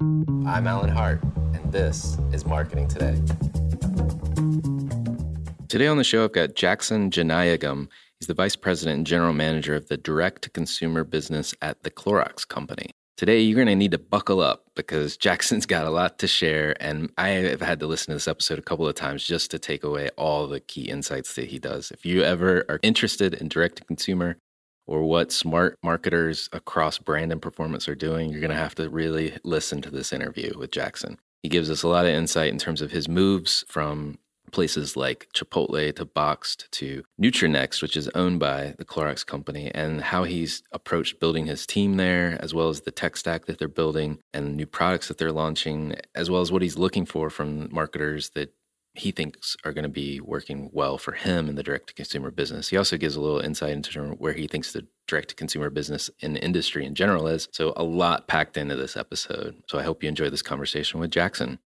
[0.00, 1.22] I'm Alan Hart,
[1.52, 3.20] and this is Marketing Today.
[5.68, 7.86] Today on the show, I've got Jackson Jeyanayagam.
[8.18, 11.90] He's the Vice President and General Manager of the Direct to Consumer business at the
[11.90, 12.88] Clorox Company.
[13.18, 16.74] Today, you're going to need to buckle up because Jackson's got a lot to share.
[16.82, 19.58] And I have had to listen to this episode a couple of times just to
[19.58, 21.90] take away all the key insights that he does.
[21.90, 24.38] If you ever are interested in direct to consumer
[24.90, 28.90] or what smart marketers across brand and performance are doing, you're going to have to
[28.90, 31.16] really listen to this interview with Jackson.
[31.44, 34.18] He gives us a lot of insight in terms of his moves from
[34.50, 40.00] places like Chipotle to Boxed to Nutranext, which is owned by the Clorox company, and
[40.00, 43.68] how he's approached building his team there, as well as the tech stack that they're
[43.68, 47.72] building and new products that they're launching, as well as what he's looking for from
[47.72, 48.52] marketers that
[48.94, 52.30] he thinks are going to be working well for him in the direct to consumer
[52.30, 52.68] business.
[52.68, 56.10] He also gives a little insight into where he thinks the direct to consumer business
[56.20, 57.48] in the industry in general is.
[57.52, 59.62] So, a lot packed into this episode.
[59.68, 61.60] So, I hope you enjoy this conversation with Jackson.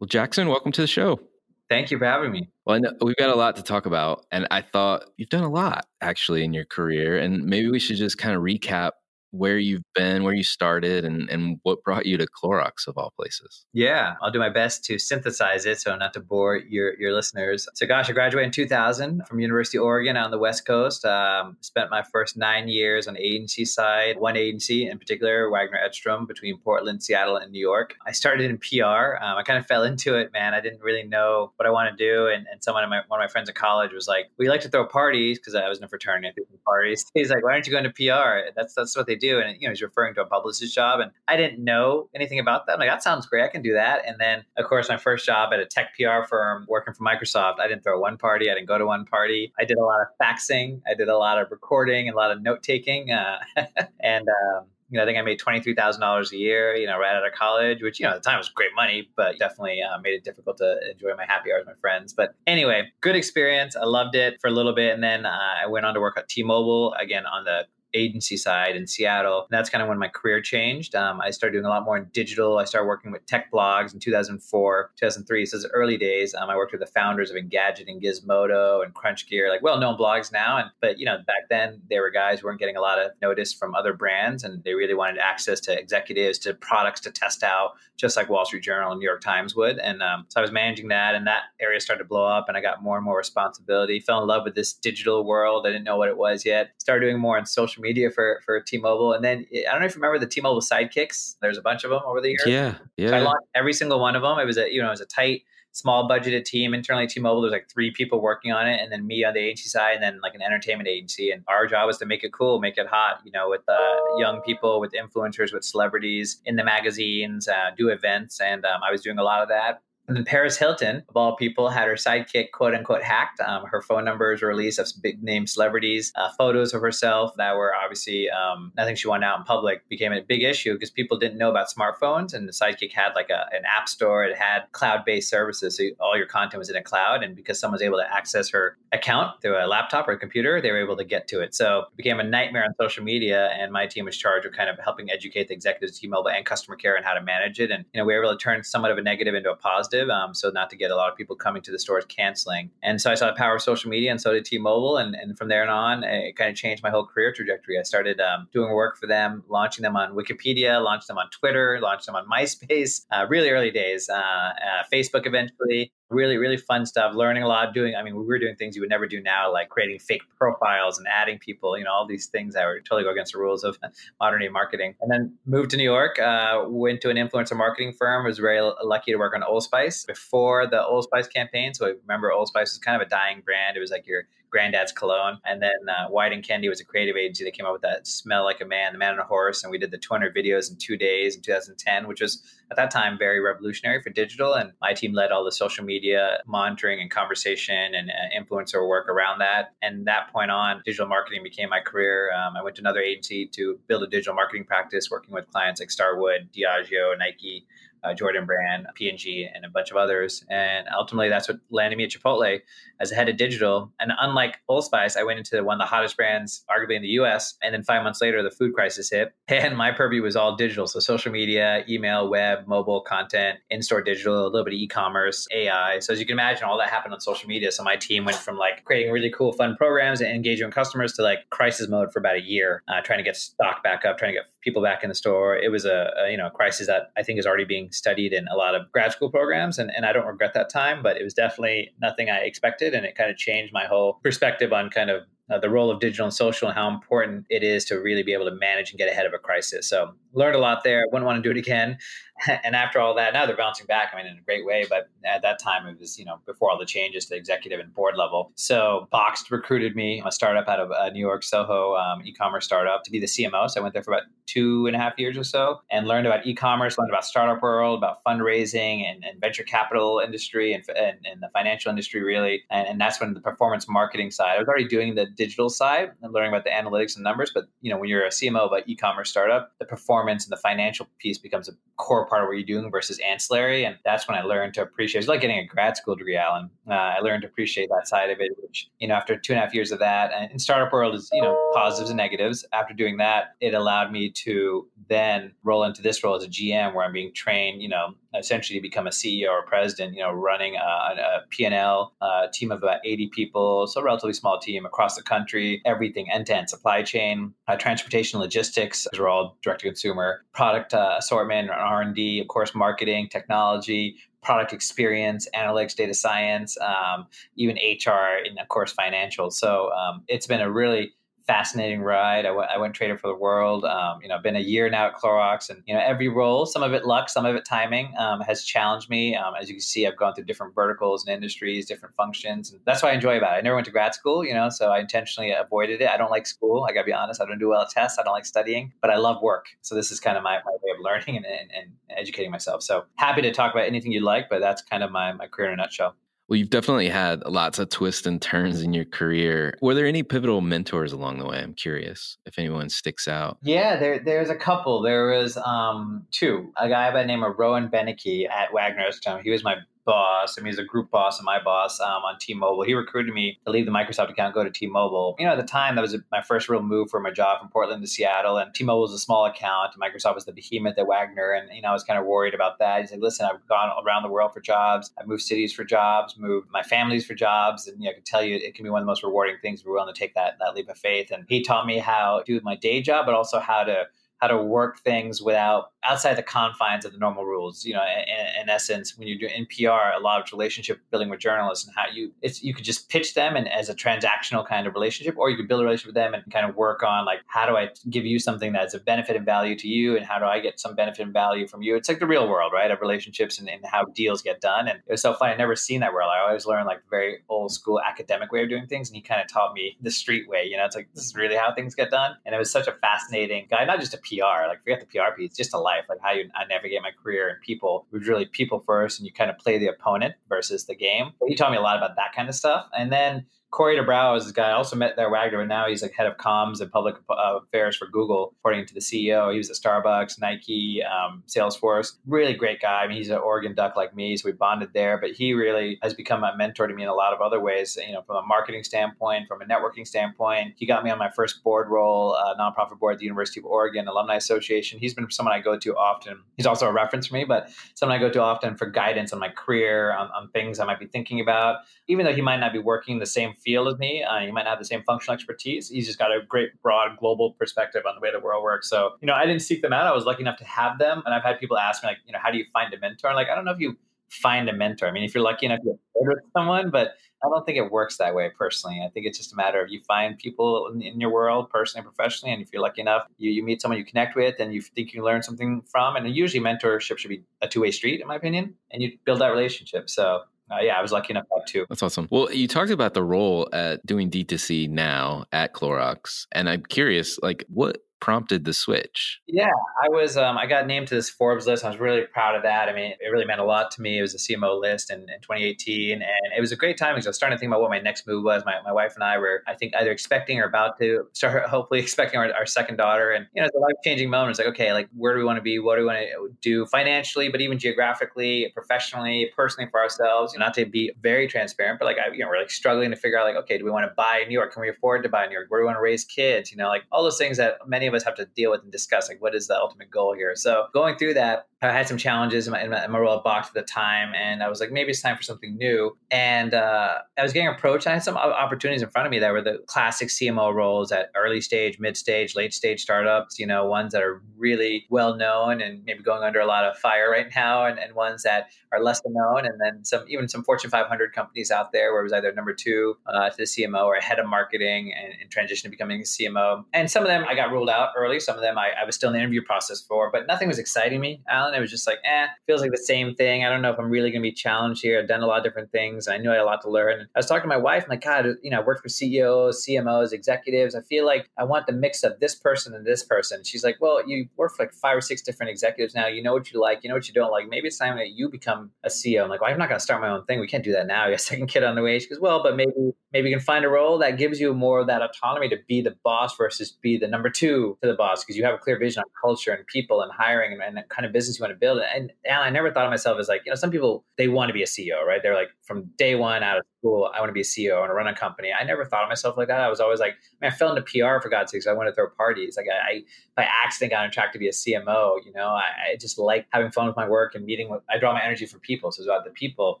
[0.00, 1.20] Well, Jackson, welcome to the show.
[1.68, 2.48] Thank you for having me.
[2.64, 5.86] Well, we've got a lot to talk about, and I thought you've done a lot
[6.00, 8.92] actually in your career, and maybe we should just kind of recap
[9.30, 13.12] where you've been, where you started, and, and what brought you to Clorox of all
[13.16, 13.66] places.
[13.72, 17.68] Yeah, I'll do my best to synthesize it so not to bore your, your listeners.
[17.74, 21.04] So, gosh, I graduated in 2000 from University of Oregon on the West Coast.
[21.04, 26.26] Um, spent my first nine years on agency side, one agency in particular, Waggener Edstrom,
[26.26, 27.94] between Portland, Seattle, and New York.
[28.06, 29.16] I started in PR.
[29.20, 30.54] Um, I kind of fell into it, man.
[30.54, 32.26] I didn't really know what I wanted to do.
[32.26, 34.68] And, and someone, my, one of my friends at college was like, We like to
[34.68, 37.04] throw parties because I was in a fraternity, parties.
[37.14, 38.50] He's like, Why don't you go into PR?
[38.56, 39.40] That's, that's what they do.
[39.40, 41.00] And, you know, he's referring to a publicist job.
[41.00, 42.74] And I didn't know anything about that.
[42.74, 43.44] I'm like, that sounds great.
[43.44, 44.02] I can do that.
[44.06, 47.60] And then, of course, my first job at a tech PR firm working for Microsoft,
[47.60, 48.50] I didn't throw one party.
[48.50, 49.52] I didn't go to one party.
[49.58, 50.80] I did a lot of faxing.
[50.90, 53.10] I did a lot of recording and a lot of note taking.
[53.10, 53.38] Uh,
[54.00, 56.86] and, um, you know, I think I made twenty three thousand dollars a year, you
[56.86, 59.38] know, right out of college, which you know at the time was great money, but
[59.38, 62.14] definitely uh, made it difficult to enjoy my happy hours with my friends.
[62.14, 63.76] But anyway, good experience.
[63.76, 66.16] I loved it for a little bit, and then uh, I went on to work
[66.16, 69.46] at T-Mobile again on the agency side in Seattle.
[69.50, 70.94] And that's kind of when my career changed.
[70.94, 72.58] Um, I started doing a lot more in digital.
[72.58, 75.46] I started working with tech blogs in 2004, 2003.
[75.46, 76.34] So it's early days.
[76.34, 79.96] Um, I worked with the founders of Engadget and Gizmodo and Crunch Gear, like well-known
[79.96, 80.58] blogs now.
[80.58, 83.12] And but you know back then they were guys who weren't getting a lot of
[83.22, 87.42] notice from other brands, and they really wanted access to executives, to products to test
[87.42, 89.78] out, just like Wall Street Journal and New York Times would.
[89.78, 92.56] And um, so I was managing that, and that area started to blow up, and
[92.56, 94.00] I got more and more responsibility.
[94.00, 95.66] Fell in love with this digital world.
[95.66, 96.70] I didn't know what it was yet.
[96.78, 99.94] Started doing more on social media for for T-Mobile, and then I don't know if
[99.94, 101.36] you remember the T-Mobile sidekicks.
[101.40, 102.44] There's a bunch of them over the years.
[102.46, 103.10] Yeah, yeah.
[103.10, 104.38] So I launched every single one of them.
[104.38, 105.42] It was a you know it was a tight
[105.72, 107.42] small budgeted team internally at T-Mobile.
[107.42, 110.02] There's like three people working on it, and then me on the agency side, and
[110.02, 111.30] then like an entertainment agency.
[111.30, 113.74] And our job was to make it cool, make it hot, you know, with uh,
[114.16, 118.90] young people, with influencers, with celebrities in the magazines, uh, do events, and um, I
[118.90, 119.82] was doing a lot of that.
[120.08, 123.40] And then Paris Hilton, of all people, had her sidekick quote unquote hacked.
[123.40, 127.54] Um, her phone numbers were released of big name celebrities, uh, photos of herself that
[127.56, 131.18] were obviously um, nothing she wanted out in public became a big issue because people
[131.18, 132.32] didn't know about smartphones.
[132.32, 135.76] And the sidekick had like a, an app store, it had cloud based services.
[135.76, 137.22] So all your content was in a cloud.
[137.22, 140.62] And because someone was able to access her account through a laptop or a computer,
[140.62, 141.54] they were able to get to it.
[141.54, 143.48] So it became a nightmare on social media.
[143.48, 146.46] And my team was charged with kind of helping educate the executives T Mobile and
[146.46, 147.70] customer care and how to manage it.
[147.70, 149.97] And, you know, we were able to turn somewhat of a negative into a positive
[149.98, 150.10] positive.
[150.10, 152.70] Um, so not to get a lot of people coming to the stores canceling.
[152.82, 154.96] And so I saw the power of social media, and so did T-Mobile.
[154.96, 157.78] And, and from there on, it kind of changed my whole career trajectory.
[157.78, 161.78] I started um, doing work for them, launching them on Wikipedia, launched them on Twitter,
[161.80, 163.04] launched them on MySpace.
[163.10, 164.08] Uh, really early days.
[164.08, 164.52] Uh, uh,
[164.92, 168.56] Facebook eventually really really fun stuff learning a lot doing i mean we were doing
[168.56, 171.92] things you would never do now like creating fake profiles and adding people you know
[171.92, 173.78] all these things that were totally go against the rules of
[174.20, 174.94] modern day marketing.
[175.00, 178.60] And then moved to new york uh, went to an influencer marketing firm was very
[178.82, 181.74] lucky to work on old spice before the old spice campaign.
[181.74, 183.76] So I remember old spice was kind of a dying brand.
[183.76, 185.38] It was like your granddad's cologne.
[185.44, 188.06] And then uh, Wieden and Kennedy was a creative agency that came up with that
[188.06, 189.62] smell like a man, the man on a horse.
[189.62, 192.90] And we did the 200 videos in two days in 2010, which was at that
[192.90, 194.54] time very revolutionary for digital.
[194.54, 199.08] And my team led all the social media monitoring and conversation and uh, influencer work
[199.08, 199.74] around that.
[199.82, 202.32] And that point on, digital marketing became my career.
[202.32, 205.80] Um, I went to another agency to build a digital marketing practice, working with clients
[205.80, 207.66] like Starwood, Diageo, Nike
[208.04, 210.44] uh, Jordan Brand, P&G, and a bunch of others.
[210.50, 212.60] And ultimately, that's what landed me at Chipotle
[213.00, 213.92] as a head of digital.
[214.00, 217.08] And unlike Old Spice, I went into one of the hottest brands, arguably in the
[217.20, 217.54] US.
[217.62, 219.32] And then five months later, the food crisis hit.
[219.68, 220.86] And my purview was all digital.
[220.86, 224.86] So social media, email, web, mobile content, in store digital, a little bit of e
[224.86, 225.98] commerce, AI.
[225.98, 227.72] So as you can imagine, all that happened on social media.
[227.72, 231.22] So my team went from like creating really cool, fun programs and engaging customers to
[231.22, 234.32] like crisis mode for about a year, uh, trying to get stock back up, trying
[234.32, 235.56] to get people back in the store.
[235.56, 238.46] It was a, a you know crisis that I think is already being studied in
[238.48, 241.24] a lot of grad school programs, and, and I don't regret that time, but it
[241.24, 245.10] was definitely nothing I expected, and it kind of changed my whole perspective on kind
[245.10, 248.22] of uh, the role of digital and social and how important it is to really
[248.22, 249.88] be able to manage and get ahead of a crisis.
[249.88, 251.04] So learned a lot there.
[251.10, 251.98] Wouldn't want to do it again.
[252.64, 254.10] and after all that, now they're bouncing back.
[254.12, 254.86] I mean, in a great way.
[254.88, 257.94] But at that time, it was you know before all the changes to executive and
[257.94, 258.52] board level.
[258.54, 263.04] So Boxed recruited me, a startup out of uh, New York, Soho um, e-commerce startup,
[263.04, 263.68] to be the CMO.
[263.70, 266.26] So I went there for about two and a half years or so, and learned
[266.26, 271.18] about e-commerce, learned about startup world, about fundraising and, and venture capital industry and, and,
[271.24, 272.62] and, the financial industry really.
[272.70, 274.56] And, and that's when the performance marketing side.
[274.56, 277.64] I was already doing the digital side and learning about the analytics and numbers, but
[277.80, 281.06] you know when you're a CMO of an e-commerce startup, the performance and the financial
[281.18, 283.84] piece becomes a core part of what you're doing versus ancillary.
[283.84, 285.20] And that's when I learned to appreciate.
[285.20, 286.70] It's like getting a grad school degree, Alan.
[286.88, 288.52] Uh, I learned to appreciate that side of it.
[288.58, 291.14] Which you know, after two and a half years of that, and in startup world
[291.14, 292.64] is you know positives and negatives.
[292.72, 296.94] After doing that, it allowed me to then roll into this role as a GM,
[296.94, 297.82] where I'm being trained.
[297.82, 300.14] You know, essentially to become a CEO or president.
[300.14, 304.58] You know, running a, a P&L a team of about 80 people, so relatively small
[304.58, 305.80] team across the country.
[305.84, 309.06] Everything end to end supply chain, uh, transportation, logistics.
[309.12, 313.28] Those are all direct to consumer product uh, assortment, R and D, of course, marketing,
[313.30, 319.50] technology, product experience, analytics, data science, um, even HR, and of course, financial.
[319.50, 321.12] So um, it's been a really
[321.48, 322.44] fascinating ride.
[322.44, 323.84] I, w- I went trader for the world.
[323.84, 326.84] Um, you know, been a year now at Clorox, and you know, every role, some
[326.84, 329.34] of it luck, some of it timing, um, has challenged me.
[329.34, 332.80] Um, as you can see, I've gone through different verticals and industries, different functions, and
[332.84, 333.58] that's what I enjoy about it.
[333.58, 336.10] I never went to grad school, you know, so I intentionally avoided it.
[336.10, 336.86] I don't like school.
[336.88, 337.40] I got to be honest.
[337.40, 338.18] I don't do well at tests.
[338.18, 339.66] I don't like studying, but I love work.
[339.80, 342.82] So this is kind of my, my way of learning and, and, and educating myself.
[342.82, 345.68] So happy to talk about anything you'd like, but that's kind of my my career
[345.68, 346.14] in a nutshell.
[346.48, 349.76] Well, you've definitely had lots of twists and turns in your career.
[349.82, 351.58] Were there any pivotal mentors along the way?
[351.58, 353.58] I'm curious if anyone sticks out.
[353.62, 355.02] Yeah, there, there's a couple.
[355.02, 356.72] There was um, two.
[356.78, 359.76] A guy by the name of Rowan Benneke at Waggener's Waggener He was my
[360.08, 360.58] boss.
[360.58, 362.82] I mean, he's a group boss and my boss um, on T-Mobile.
[362.82, 365.36] He recruited me to leave the Microsoft account, go to T-Mobile.
[365.38, 367.68] You know, at the time, that was my first real move for my job from
[367.68, 368.56] Portland to Seattle.
[368.56, 369.92] And T-Mobile was a small account.
[370.00, 371.60] Microsoft was the behemoth at Waggener.
[371.60, 373.02] And, you know, I was kind of worried about that.
[373.02, 375.10] He said, listen, I've gone around the world for jobs.
[375.20, 377.86] I've moved cities for jobs, moved my families for jobs.
[377.86, 379.56] And you know, I can tell you it can be one of the most rewarding
[379.60, 381.30] things we're willing to take that, that leap of faith.
[381.30, 384.06] And he taught me how to do my day job, but also how to
[384.38, 387.84] how to work things without outside the confines of the normal rules.
[387.84, 391.40] You know, in, in, essence, when you're doing PR, a lot of relationship building with
[391.40, 394.86] journalists and how you it's you could just pitch them and as a transactional kind
[394.86, 397.24] of relationship, or you could build a relationship with them and kind of work on
[397.24, 400.24] like how do I give you something that's a benefit and value to you, and
[400.24, 401.96] how do I get some benefit and value from you?
[401.96, 404.88] It's like the real world, right, of relationships and, and how deals get done.
[404.88, 405.52] And it was so funny.
[405.52, 406.30] I never seen that world.
[406.32, 409.22] I always learned like the very old school academic way of doing things, and he
[409.22, 410.64] kind of taught me the street way.
[410.64, 412.86] You know, it's like this is really how things get done, and it was such
[412.86, 416.04] a fascinating guy, not just a PR, like forget the PR piece, just a life,
[416.08, 418.06] like how you I navigate my career and people.
[418.12, 421.32] It was really people first, and you kind of play the opponent versus the game.
[421.40, 422.86] But he taught me a lot about that kind of stuff.
[422.96, 426.00] And then Corey duBrowa is this guy I also met there Waggener, but now he's
[426.00, 429.52] like head of comms and public uh, affairs for Google, according to the CEO.
[429.52, 432.14] He was at Starbucks, Nike, um, Salesforce.
[432.26, 433.02] Really great guy.
[433.02, 435.18] I mean, he's an Oregon Duck like me, so we bonded there.
[435.18, 437.98] But he really has become a mentor to me in a lot of other ways.
[438.00, 440.74] You know, from a marketing standpoint, from a networking standpoint.
[440.76, 443.66] He got me on my first board role, uh, nonprofit board at the University of
[443.66, 444.98] Oregon Alumni Association.
[444.98, 446.42] He's been someone I go to often.
[446.56, 449.40] He's also a reference for me, but someone I go to often for guidance on
[449.40, 451.80] my career, on, on things I might be thinking about.
[452.06, 454.22] Even though he might not be working the same field as me.
[454.22, 455.88] Uh, he might not have the same functional expertise.
[455.88, 458.88] He's just got a great, broad, global perspective on the way the world works.
[458.88, 460.06] So, you know, I didn't seek them out.
[460.06, 461.22] I was lucky enough to have them.
[461.24, 463.34] And I've had people ask me, like, you know, how do you find a mentor?
[463.34, 463.96] like, I don't know if you
[464.30, 465.06] find a mentor.
[465.06, 468.16] I mean, if you're lucky enough get with someone, but I don't think it works
[468.16, 469.00] that way personally.
[469.04, 472.04] I think it's just a matter of you find people in, in, your world, personally
[472.04, 474.74] and professionally, and if you're lucky enough, you, you meet someone you connect with and
[474.74, 476.16] you think you learn something from.
[476.16, 479.40] And usually, mentorship should be a two way street, in my opinion, and you build
[479.40, 480.10] that relationship.
[480.10, 481.86] So uh, yeah, I was lucky enough to.
[481.88, 482.28] That's awesome.
[482.30, 487.38] Well, you talked about the role at doing D2C now at Clorox, and I'm curious,
[487.42, 489.40] like, what prompted the switch?
[489.46, 489.70] Yeah,
[490.02, 491.84] I was um, I got named to this Forbes list.
[491.84, 492.88] I was really proud of that.
[492.88, 494.18] I mean, it really meant a lot to me.
[494.18, 496.22] It was a CMO list in, in 2018, and
[496.56, 498.26] it was a great time because I was starting to think about what my next
[498.26, 498.64] move was.
[498.64, 502.00] My, my wife and I were, I think, either expecting or about to start, hopefully
[502.00, 503.30] expecting our, our second daughter.
[503.30, 504.50] And you know, it's a life changing moment.
[504.50, 505.78] It's like, okay, like where do we want to be?
[505.78, 510.52] What do we want to do financially, but even geographically, professionally, personally for ourselves?
[510.52, 513.10] You know, not to be very transparent, but like I, you know, we're like struggling
[513.10, 514.72] to figure out like, okay, do we want to buy New York?
[514.72, 515.66] Can we afford to buy New York?
[515.68, 516.70] Where do we want to raise kids?
[516.70, 518.90] You know, like all those things that many of us have to deal with and
[518.90, 519.28] discuss.
[519.28, 520.54] Like, what is the ultimate goal here?
[520.56, 523.36] So going through that, I had some challenges in my, in my, in my role
[523.36, 526.16] at Box at the time, and I was like, maybe it's time for something new.
[526.30, 528.06] And uh, I was getting approached.
[528.06, 531.30] I had some opportunities in front of me that were the classic CMO roles at
[531.36, 533.58] early stage, mid stage, late stage startups.
[533.58, 536.98] You know, ones that are really well known and maybe going under a lot of
[536.98, 540.64] fire right now, and, and ones that are less known, and then some even some
[540.64, 544.04] Fortune 500 companies out there where it was either number two uh, to the CMO
[544.04, 546.84] or head of marketing and, and transition to becoming a CMO.
[546.92, 548.40] And some of them I got ruled out early.
[548.40, 550.78] Some of them I, I was still in the interview process for, but nothing was
[550.78, 551.40] exciting me.
[551.74, 553.64] It was just like, eh, feels like the same thing.
[553.64, 555.18] I don't know if I'm really going to be challenged here.
[555.18, 556.28] I've done a lot of different things.
[556.28, 557.28] I knew I had a lot to learn.
[557.34, 559.84] I was talking to my wife, I'm like, God, you know, I worked for CEOs,
[559.86, 560.94] CMOs, executives.
[560.94, 563.64] I feel like I want the mix of this person and this person.
[563.64, 566.26] She's like, well, you work for like five or six different executives now.
[566.26, 567.68] You know what you like, you know what you don't like.
[567.68, 569.42] Maybe it's time that you become a CEO.
[569.42, 570.60] I'm like, well, I'm not going to start my own thing.
[570.60, 571.24] We can't do that now.
[571.24, 572.18] You have a second kid on the way.
[572.18, 575.00] She goes, well, but maybe maybe you can find a role that gives you more
[575.00, 578.42] of that autonomy to be the boss versus be the number two to the boss
[578.42, 581.26] because you have a clear vision on culture and people and hiring and, and kind
[581.26, 582.00] of business you want to build.
[582.14, 584.68] And, and I never thought of myself as like, you know, some people, they want
[584.68, 585.40] to be a CEO, right?
[585.42, 588.00] They're like from day one out of school, I want to be a CEO, I
[588.00, 588.68] want to run a company.
[588.78, 589.80] I never thought of myself like that.
[589.80, 591.86] I was always like, I, mean, I fell into PR for God's sakes.
[591.86, 592.76] I want to throw parties.
[592.76, 593.22] Like I, I
[593.56, 595.38] by accident got on track to be a CMO.
[595.44, 598.18] You know, I, I, just like having fun with my work and meeting with, I
[598.18, 599.10] draw my energy from people.
[599.10, 600.00] So it's about the people.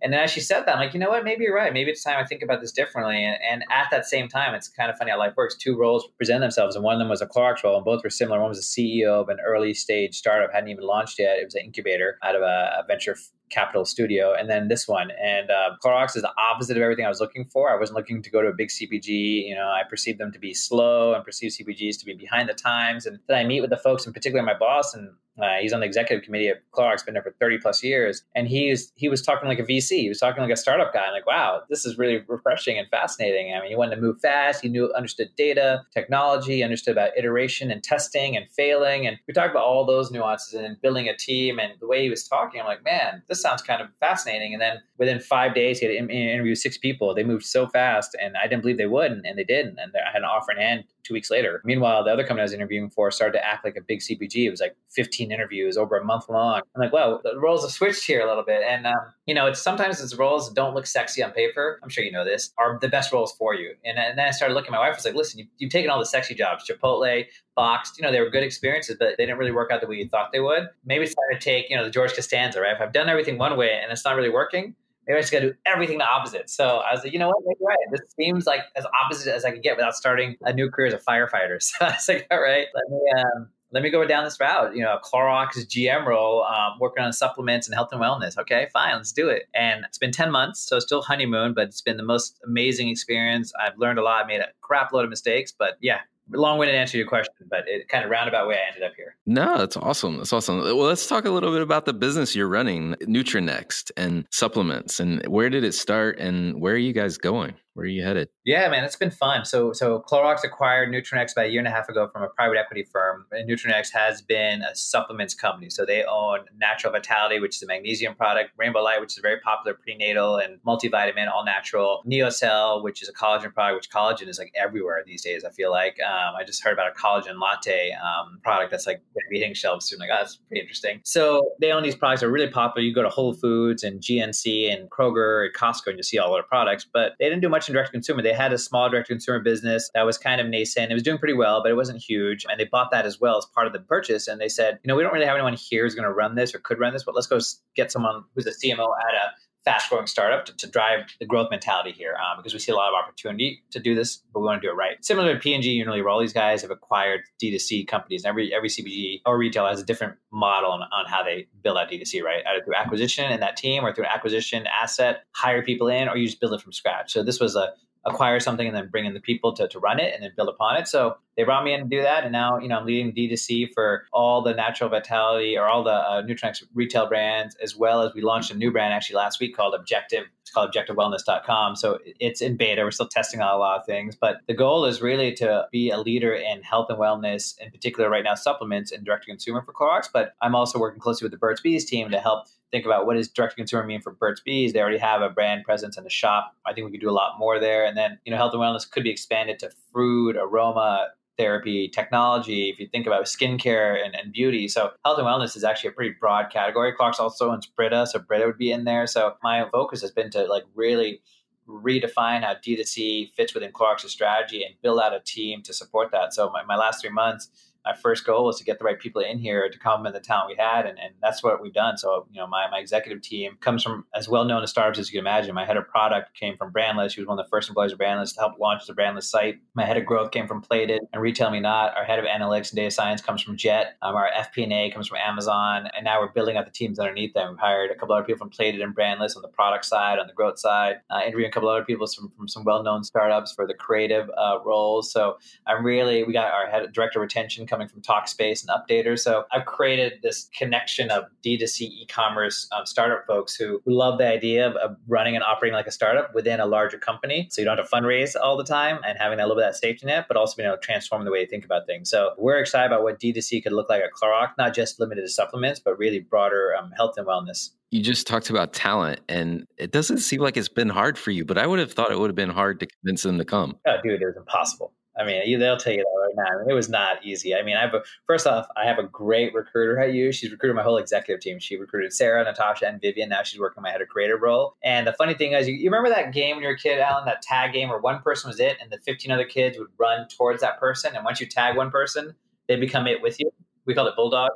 [0.00, 1.22] And then as she said that, I'm like, you know what?
[1.22, 1.72] Maybe you're right.
[1.72, 3.22] Maybe it's time I think about this differently.
[3.22, 5.54] And, and at that same time, it's kind of funny how life works.
[5.54, 8.10] Two roles present themselves, and one of them was a Clorox role, and both were
[8.10, 8.40] similar.
[8.40, 11.38] One was a CEO of an early stage startup, hadn't even launched yet.
[11.38, 13.16] It was an incubator out of a, a venture
[13.50, 15.10] Capital Studio, and then this one.
[15.22, 17.70] And uh, Clorox is the opposite of everything I was looking for.
[17.70, 19.46] I wasn't looking to go to a big CPG.
[19.46, 22.54] You know, I perceived them to be slow and perceived CPGs to be behind the
[22.54, 23.06] times.
[23.06, 25.10] And then I meet with the folks, and particularly my boss, and
[25.40, 28.22] uh, he's on the executive committee at Clorox, been there for 30 plus years.
[28.34, 30.00] And he's, he was talking like a VC.
[30.00, 31.06] He was talking like a startup guy.
[31.06, 33.52] I'm like, wow, this is really refreshing and fascinating.
[33.52, 34.62] I mean, he wanted to move fast.
[34.62, 39.06] He knew, understood data, technology, understood about iteration and testing and failing.
[39.06, 41.58] And we talked about all those nuances and building a team.
[41.58, 44.52] And the way he was talking, I'm like, man, this sounds kind of fascinating.
[44.52, 47.12] And then within five days, he had interviewed six people.
[47.14, 49.10] They moved so fast and I didn't believe they would.
[49.10, 49.66] And, and they did.
[49.66, 51.60] And I had an offer in hand two weeks later.
[51.64, 54.46] Meanwhile, the other company I was interviewing for started to act like a big CPG.
[54.46, 56.62] It was like 15 interviews over a month long.
[56.74, 58.62] I'm like, well, the roles have switched here a little bit.
[58.62, 61.78] And, um, you know, it's sometimes it's roles that don't look sexy on paper.
[61.82, 63.74] I'm sure you know this are the best roles for you.
[63.84, 64.94] And, and then I started looking at my wife.
[64.94, 67.24] I was like, listen, you, you've taken all the sexy jobs, Chipotle,
[67.56, 69.96] Boxed, you know, they were good experiences, but they didn't really work out the way
[69.96, 70.68] you thought they would.
[70.84, 72.74] Maybe it's time to take, you know, the George Costanza, right?
[72.74, 74.74] If I've done everything one way and it's not really working,
[75.06, 76.50] maybe I just got to do everything the opposite.
[76.50, 77.76] So I was like, you know what, maybe right.
[77.90, 80.94] This seems like as opposite as I could get without starting a new career as
[80.94, 81.58] a firefighter.
[81.60, 84.76] So I was like, all right, let me um, let me go down this route.
[84.76, 88.38] You know, Clorox GM role, um, working on supplements and health and wellness.
[88.38, 89.48] Okay, fine, let's do it.
[89.54, 93.52] And it's been ten months, so still honeymoon, but it's been the most amazing experience.
[93.60, 96.00] I've learned a lot, made a crap load of mistakes, but yeah,
[96.30, 99.16] long-winded answer to your question, but it kind of roundabout way I ended up here.
[99.26, 100.16] No, that's awesome.
[100.16, 100.60] That's awesome.
[100.60, 105.26] Well, let's talk a little bit about the business you're running, Nutranext and supplements, and
[105.26, 107.54] where did it start, and where are you guys going?
[107.74, 108.28] Where are you headed?
[108.44, 109.44] Yeah, man, it's been fun.
[109.44, 112.56] So, so Clorox acquired Nutranext about a year and a half ago from a private
[112.56, 113.26] equity firm.
[113.32, 115.70] And Nutranext has been a supplements company.
[115.70, 119.22] So they own Natural Vitality, which is a magnesium product, Rainbow Light, which is a
[119.22, 124.28] very popular prenatal and multivitamin, all natural, NeoCell, which is a collagen product, which collagen
[124.28, 125.44] is like everywhere these days.
[125.44, 129.02] I feel like um, I just heard about a collagen latte um, product that's like
[129.32, 129.98] hitting shelves soon.
[129.98, 131.00] Like, oh, that's pretty interesting.
[131.02, 132.20] So they own these products.
[132.20, 132.86] that Are really popular.
[132.86, 136.32] You go to Whole Foods and GNC and Kroger and Costco, and you see all
[136.32, 136.86] their products.
[136.90, 138.22] But they didn't do much much in direct consumer.
[138.22, 140.90] They had a small direct to consumer business that was kind of nascent.
[140.90, 142.44] It was doing pretty well, but it wasn't huge.
[142.48, 144.28] And they bought that as well as part of the purchase.
[144.28, 146.34] And they said, you know, we don't really have anyone here who's going to run
[146.34, 147.38] this or could run this, but let's go
[147.74, 149.32] get someone who's a CMO at a
[149.64, 152.74] fast growing startup to, to, drive the growth mentality here um, because we see a
[152.74, 155.02] lot of opportunity to do this, but we want to do it right.
[155.04, 158.24] Similar to P&G, Unilever, all these guys have acquired D2C companies.
[158.24, 161.78] And every every CPG or retailer has a different model on, on how they build
[161.78, 162.42] out D2C, right?
[162.46, 166.16] Either through acquisition in that team or through an acquisition asset, hire people in, or
[166.16, 167.12] you just build it from scratch.
[167.12, 167.72] So this was a
[168.06, 170.48] acquire something and then bring in the people to, to run it and then build
[170.48, 170.86] upon it.
[170.88, 172.24] So they brought me in to do that.
[172.24, 175.90] And now, you know, I'm leading D2C for all the natural vitality or all the
[175.90, 179.56] uh, Nutranext retail brands, as well as we launched a new brand actually last week
[179.56, 180.24] called Objective.
[180.42, 181.76] It's called objectivewellness.com.
[181.76, 182.82] So it's in beta.
[182.82, 185.90] We're still testing out a lot of things, but the goal is really to be
[185.90, 189.62] a leader in health and wellness, in particular right now, supplements and direct to consumer
[189.62, 190.08] for Clorox.
[190.12, 193.14] But I'm also working closely with the Burt's Bees team to help think about what
[193.14, 194.72] does direct to consumer mean for Burt's Bees.
[194.72, 196.56] They already have a brand presence in the shop.
[196.66, 197.86] I think we could do a lot more there.
[197.86, 202.70] And then, you know, health and wellness could be expanded to food, aroma, therapy, technology,
[202.70, 204.66] if you think about skincare and, and beauty.
[204.66, 206.92] So health and wellness is actually a pretty broad category.
[206.92, 209.06] Clorox also owns Brita, so Brita would be in there.
[209.06, 211.20] So my focus has been to like really
[211.68, 216.34] redefine how D2C fits within Clorox's strategy and build out a team to support that.
[216.34, 217.50] So my, my last three months,
[217.84, 220.48] my first goal was to get the right people in here to complement the talent
[220.48, 221.96] we had, and, and that's what we've done.
[221.96, 225.12] So, you know, my, my executive team comes from as well known as startups as
[225.12, 225.54] you can imagine.
[225.54, 227.12] My head of product came from Brandless.
[227.12, 229.58] She was one of the first employees of Brandless to help launch the Brandless site.
[229.74, 231.96] My head of growth came from Plated and Retail Me Not.
[231.96, 233.96] Our head of analytics and data science comes from Jet.
[234.02, 237.50] Um, our FP&A comes from Amazon, and now we're building out the teams underneath them.
[237.50, 240.26] We've hired a couple other people from Plated and Brandless on the product side, on
[240.26, 243.66] the growth side, uh, interviewing a couple other people from, from some well-known startups for
[243.66, 245.12] the creative uh, roles.
[245.12, 249.18] So I'm really we got our head director retention coming from Talkspace and updater.
[249.18, 254.28] So I've created this connection of D2C e-commerce um, startup folks who, who love the
[254.28, 257.48] idea of, of, running and operating like a startup within a larger company.
[257.50, 259.74] So you don't have to fundraise all the time and having that little bit of
[259.74, 262.08] that safety net, but also being able to transform the way you think about things.
[262.08, 265.28] So we're excited about what D2C could look like at Clorox, not just limited to
[265.28, 269.92] supplements, but really broader um, health and wellness you just talked about talent and it
[269.92, 272.28] doesn't seem like it's been hard for you but i would have thought it would
[272.28, 275.58] have been hard to convince them to come oh dude it was impossible I mean,
[275.58, 276.56] they'll tell you that right now.
[276.56, 277.54] I mean, it was not easy.
[277.54, 280.32] I mean, I have a, first off, I have a great recruiter at you.
[280.32, 281.58] She's recruited my whole executive team.
[281.58, 283.28] She recruited Sarah, Natasha, and Vivian.
[283.28, 284.76] Now she's working my head of creative role.
[284.82, 286.98] And the funny thing is, you, you remember that game when you were a kid,
[286.98, 289.88] Alan, that tag game where one person was it and the 15 other kids would
[289.98, 291.14] run towards that person.
[291.14, 292.34] And once you tag one person,
[292.66, 293.50] they become it with you.
[293.86, 294.50] We called it Bulldog.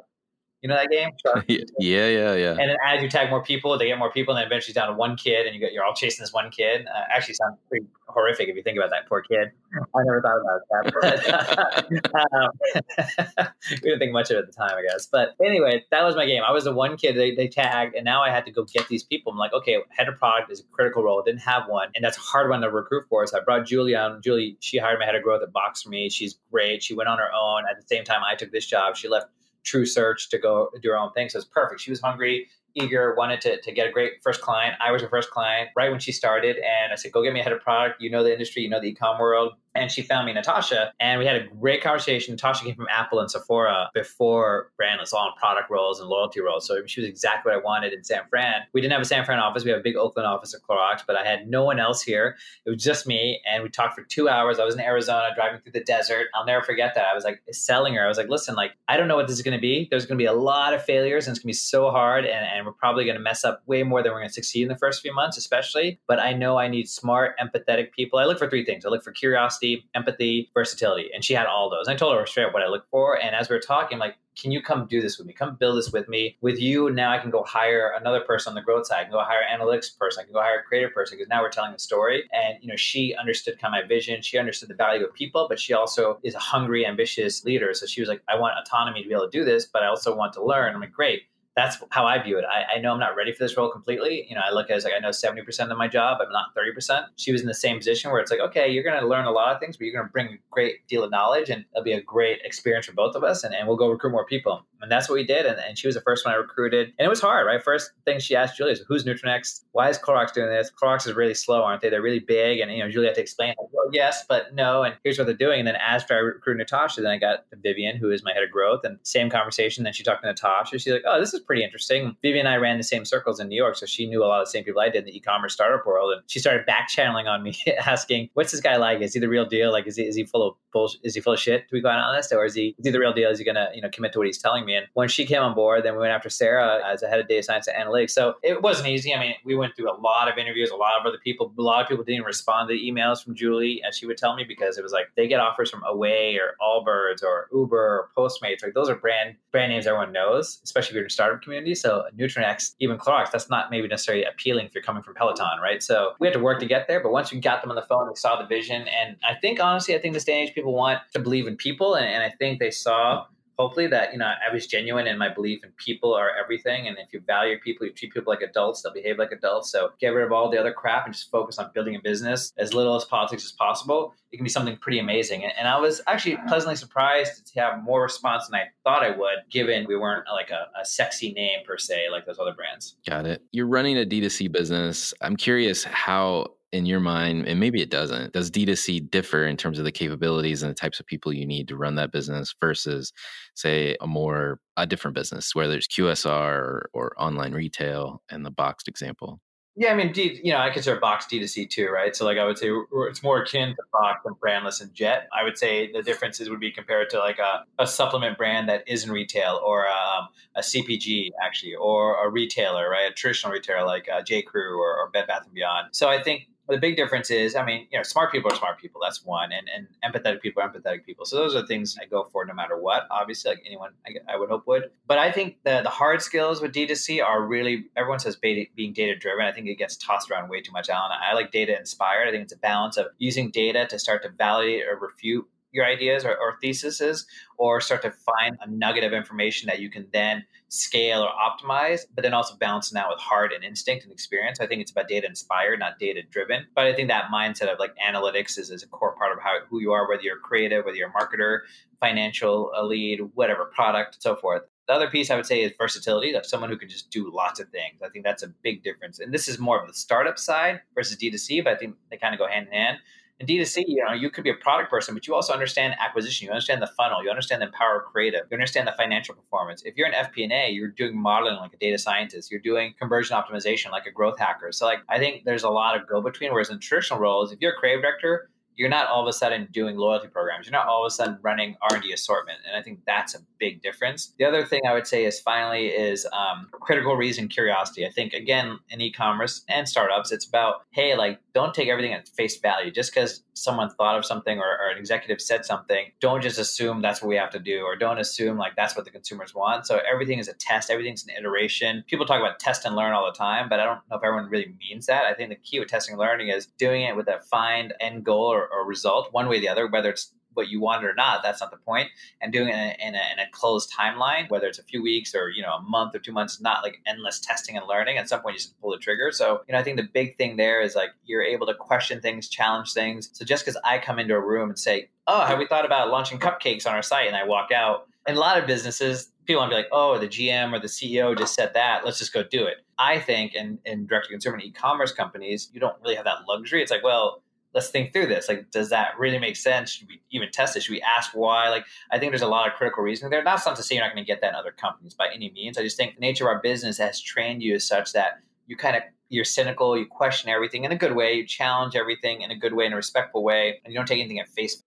[0.63, 1.11] You know that game?
[1.79, 2.51] yeah, yeah, yeah.
[2.51, 4.75] And then as you tag more people, they get more people, and then eventually it's
[4.75, 6.87] down to one kid, and you get you're all chasing this one kid.
[6.87, 9.53] Uh, actually, sounds pretty horrific if you think about that poor kid.
[9.95, 12.29] I never thought about that,
[13.39, 15.07] um, we didn't think much of it at the time, I guess.
[15.07, 16.43] But anyway, that was my game.
[16.47, 18.89] I was the one kid they, they tagged, and now I had to go get
[18.89, 19.31] these people.
[19.33, 21.23] I'm like, okay, head of product is a critical role.
[21.23, 23.27] Didn't have one, and that's a hard one to recruit for.
[23.27, 24.23] So I brought Julie on.
[24.23, 26.09] Julie, she hired my head of growth at Box for me.
[26.11, 26.83] She's great.
[26.83, 27.65] She went on her own.
[27.71, 28.97] At the same time, I took this job.
[28.97, 29.29] She left
[29.71, 31.29] TrueSearch to go do her own thing.
[31.29, 31.81] So it's perfect.
[31.81, 32.49] She was hungry,
[32.83, 34.75] eager, wanted to, to get a great first client.
[34.81, 36.57] I was her first client right when she started.
[36.57, 38.01] And I said, go get me a head of product.
[38.01, 41.19] You know the industry, you know the e-com world and she found me Natasha, and
[41.19, 42.33] we had a great conversation.
[42.33, 46.67] Natasha came from Apple and Sephora before Brandless, all on product roles and loyalty roles.
[46.67, 48.63] So she was exactly what I wanted in San Fran.
[48.73, 51.03] We didn't have a San Fran office; we have a big Oakland office at Clorox,
[51.07, 52.37] but I had no one else here.
[52.67, 54.59] It was just me, and we talked for two hours.
[54.59, 56.27] I was in Arizona, driving through the desert.
[56.35, 57.07] I'll never forget that.
[57.07, 58.05] I was like selling her.
[58.05, 59.87] I was like, "Listen, like I don't know what this is going to be.
[59.91, 62.25] There's going to be a lot of failures, and it's going to be so hard,
[62.25, 64.63] and, and we're probably going to mess up way more than we're going to succeed
[64.63, 65.99] in the first few months, especially.
[66.07, 68.19] But I know I need smart, empathetic people.
[68.19, 68.85] I look for three things.
[68.85, 71.11] I look for curiosity, empathy, versatility.
[71.15, 71.87] And she had all those.
[71.87, 73.19] And I told her straight up what I look for.
[73.19, 75.33] And as we were talking, I'm like, can you come do this with me?
[75.33, 76.37] Come build this with me.
[76.41, 79.01] With you, now I can go hire another person on the growth side.
[79.01, 80.21] I can go hire an analytics person.
[80.21, 82.29] I can go hire a creative person because now we're telling a story.
[82.33, 84.23] And you know, she understood kind of my vision.
[84.23, 87.75] She understood the value of people, but she also is a hungry, ambitious leader.
[87.75, 89.89] So she was like, I want autonomy to be able to do this, but I
[89.89, 90.75] also want to learn.
[90.75, 91.23] I'm like, great
[91.59, 92.45] that's how I view it.
[92.45, 94.27] I, I, know I'm not ready for this role completely.
[94.29, 96.31] You know, I look at it as like I know 70% of my job, I'm
[96.31, 97.07] not 30%.
[97.17, 99.33] She was in the same position where it's like, okay, you're going to learn a
[99.33, 101.83] lot of things, but you're going to bring a great deal of knowledge and it'll
[101.83, 103.43] be a great experience for both of us.
[103.43, 104.65] And, and we'll go recruit more people.
[104.81, 105.47] And that's what we did.
[105.47, 106.93] And, and she was the first one I recruited.
[106.99, 107.63] And it was hard, right?
[107.63, 109.65] First thing she asked Julie is, who's Nutranext?
[109.73, 110.71] Why is Clorox doing this?
[110.71, 111.91] Clorox is really slow, aren't they?
[111.91, 112.61] They're really big.
[112.61, 114.83] And, you know, Julie had to explain, well, yes, but no.
[114.83, 115.61] And here's what they're doing.
[115.61, 118.51] And then after I recruited Natasha, then I got Vivian, who is my head of
[118.51, 119.85] growth, and same conversation.
[119.85, 120.79] Then she talked to Natasha.
[120.79, 122.17] She's like, oh, this is pretty interesting.
[122.23, 124.41] Vivian and I ran the same circles in New York, so she knew a lot
[124.41, 126.13] of the same people I did in the e-commerce startup world.
[126.13, 129.01] And she started back channeling on me, asking, "What's this guy like?
[129.01, 129.73] Is he the real deal?
[129.73, 131.01] Like, is he is he full of bullshit?
[131.03, 131.69] Is he full of shit?
[131.69, 133.31] To be quite honest, or is he is he the real deal?
[133.31, 135.43] Is he gonna you know commit to what he's telling me?" And when she came
[135.43, 138.11] on board, then we went after Sarah as a head of data science and analytics.
[138.11, 139.15] So it wasn't easy.
[139.15, 141.53] I mean, we went through a lot of interviews, a lot of other people.
[141.59, 144.35] A lot of people didn't respond to the emails from Julie, as she would tell
[144.35, 148.11] me, because it was like they get offers from Away or Allbirds or Uber or
[148.17, 148.63] Postmates.
[148.63, 151.75] Like those are brand brand names everyone knows, especially if you're in the startup community.
[151.75, 155.83] So Nutranext, even Clorox, that's not maybe necessarily appealing if you're coming from Peloton, right?
[155.83, 157.83] So we had to work to get there, but once we got them on the
[157.83, 158.87] phone, we saw the vision.
[158.89, 161.57] And I think, honestly, I think this day and age, people want to believe in
[161.57, 161.95] people.
[161.95, 163.27] And, and I think they saw
[163.59, 166.97] hopefully that you know I was genuine in my belief in people are everything, and
[166.99, 169.71] if you value people, you treat people like adults, they'll behave like adults.
[169.71, 172.53] So get rid of all the other crap and just focus on building a business
[172.57, 174.15] as little as politics as possible.
[174.31, 175.43] It can be something pretty amazing.
[175.45, 179.11] And, and I was actually pleasantly surprised to have more response than I thought I
[179.11, 182.97] would, given we weren't like a, a sexy name per se like those other brands.
[183.09, 183.43] Got it.
[183.53, 185.15] You're running a D2C business.
[185.21, 189.79] I'm curious how in your mind, and maybe it doesn't, does D2C differ in terms
[189.79, 193.13] of the capabilities and the types of people you need to run that business versus,
[193.55, 198.51] say, a more, a different business, whether it's QSR or, or online retail and the
[198.51, 199.41] boxed example?
[199.81, 202.15] Yeah, I mean, D, you know, I consider Box D2C too, right?
[202.15, 202.69] So, like, I would say
[203.09, 205.29] it's more akin to Box and Brandless and Jet.
[205.33, 208.83] I would say the differences would be compared to like a, a supplement brand that
[208.89, 213.09] is in retail or um, a CPG, actually, or a retailer, right?
[213.09, 214.43] A traditional retailer like uh, J.
[214.43, 215.91] Crew or, or Bed Bath and Beyond.
[215.93, 218.55] So, I think but the big difference is, I mean, you know, smart people are
[218.55, 219.01] smart people.
[219.03, 221.25] That's one, and and empathetic people are empathetic people.
[221.25, 223.07] So those are things I go for no matter what.
[223.11, 224.91] Obviously, like anyone, I, I would hope would.
[225.07, 228.93] But I think the the hard skills with D2C are really everyone says beta, being
[228.93, 229.47] data driven.
[229.47, 231.11] I think it gets tossed around way too much, Alan.
[231.11, 232.29] I like data inspired.
[232.29, 235.85] I think it's a balance of using data to start to validate or refute your
[235.85, 237.27] ideas or, or theses
[237.57, 242.03] or start to find a nugget of information that you can then scale or optimize,
[242.15, 244.61] but then also balancing that with heart and instinct and experience.
[244.61, 246.67] I think it's about data inspired, not data driven.
[246.75, 249.59] But I think that mindset of like analytics is, is a core part of how
[249.69, 251.61] who you are, whether you're creative, whether you're a marketer,
[252.01, 254.63] financial a lead, whatever product, so forth.
[254.87, 257.61] The other piece I would say is versatility, like someone who can just do lots
[257.61, 258.01] of things.
[258.03, 259.21] I think that's a big difference.
[259.21, 262.35] And this is more of the startup side versus D2C, but I think they kind
[262.35, 262.99] of go hand in hand.
[263.41, 266.47] In D2C, you know, you could be a product person, but you also understand acquisition.
[266.47, 267.23] You understand the funnel.
[267.23, 268.41] You understand the power of creative.
[268.51, 269.83] You understand the financial performance.
[269.85, 272.51] If you're an FP&A, you're doing modeling like a data scientist.
[272.51, 274.73] You're doing conversion optimization like a growth hacker.
[274.73, 276.51] So, like, I think there's a lot of go between.
[276.51, 279.69] Whereas in traditional roles, if you're a creative director, you're not all of a sudden
[279.73, 280.67] doing loyalty programs.
[280.67, 282.61] You're not all of a sudden running R&D assortment.
[282.67, 284.33] And I think that's a big difference.
[284.39, 288.07] The other thing I would say is finally is um, critical reason curiosity.
[288.07, 292.29] I think, again, in e-commerce and startups, it's about, hey, like, don't take everything at
[292.29, 292.93] face value.
[292.93, 297.03] Just because someone thought of something or, or, an executive said something, don't just assume
[297.03, 299.87] that's what we have to do or don't assume like that's what the consumers want.
[299.87, 302.05] So everything is a test, everything's an iteration.
[302.07, 304.49] People talk about test and learn all the time, but I don't know if everyone
[304.49, 305.25] really means that.
[305.25, 308.25] I think the key with testing and learning is doing it with a find end
[308.25, 311.43] goal or, result, one way or the other, whether it's what you want or not.
[311.43, 312.09] That's not the point.
[312.41, 315.03] And doing it in a, in a, in a closed timeline, whether it's a few
[315.03, 318.19] weeks or you know a month or two months, not like endless testing and learning.
[318.19, 319.31] At some point, you just pull the trigger.
[319.31, 322.21] So you know, I think the big thing there is like you're able to question
[322.21, 323.31] things, challenge things.
[323.33, 326.11] So just because I come into a room and say, "Oh, have we thought about
[326.11, 329.63] launching cupcakes on our site?" and I walk out, in a lot of businesses people
[329.63, 332.05] want to be like, oh, the GM or the CEO just said that.
[332.05, 332.85] Let's just go do it.
[332.99, 336.27] I think in, in direct to consumer and e commerce companies, you don't really have
[336.27, 336.83] that luxury.
[336.83, 337.43] It's like, well,
[337.79, 338.49] let's think through this.
[338.49, 339.91] Like, does that really make sense?
[339.91, 340.83] Should we even test it?
[340.83, 341.69] Should we ask why?
[341.69, 343.43] Like, I think there's a lot of critical reasoning there.
[343.43, 345.51] Not something to say you're not going to get that in other companies by any
[345.53, 345.79] means.
[345.79, 348.77] I just think the nature of our business has trained you as such that you
[348.77, 352.51] kind of you're cynical, you question everything in a good way, you challenge everything in
[352.51, 354.83] a good way, in a respectful way, and you don't take anything at face.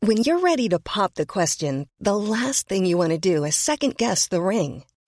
[0.00, 3.56] When you're ready to pop the question, the last thing you want to do is
[3.56, 4.84] second guess the ring.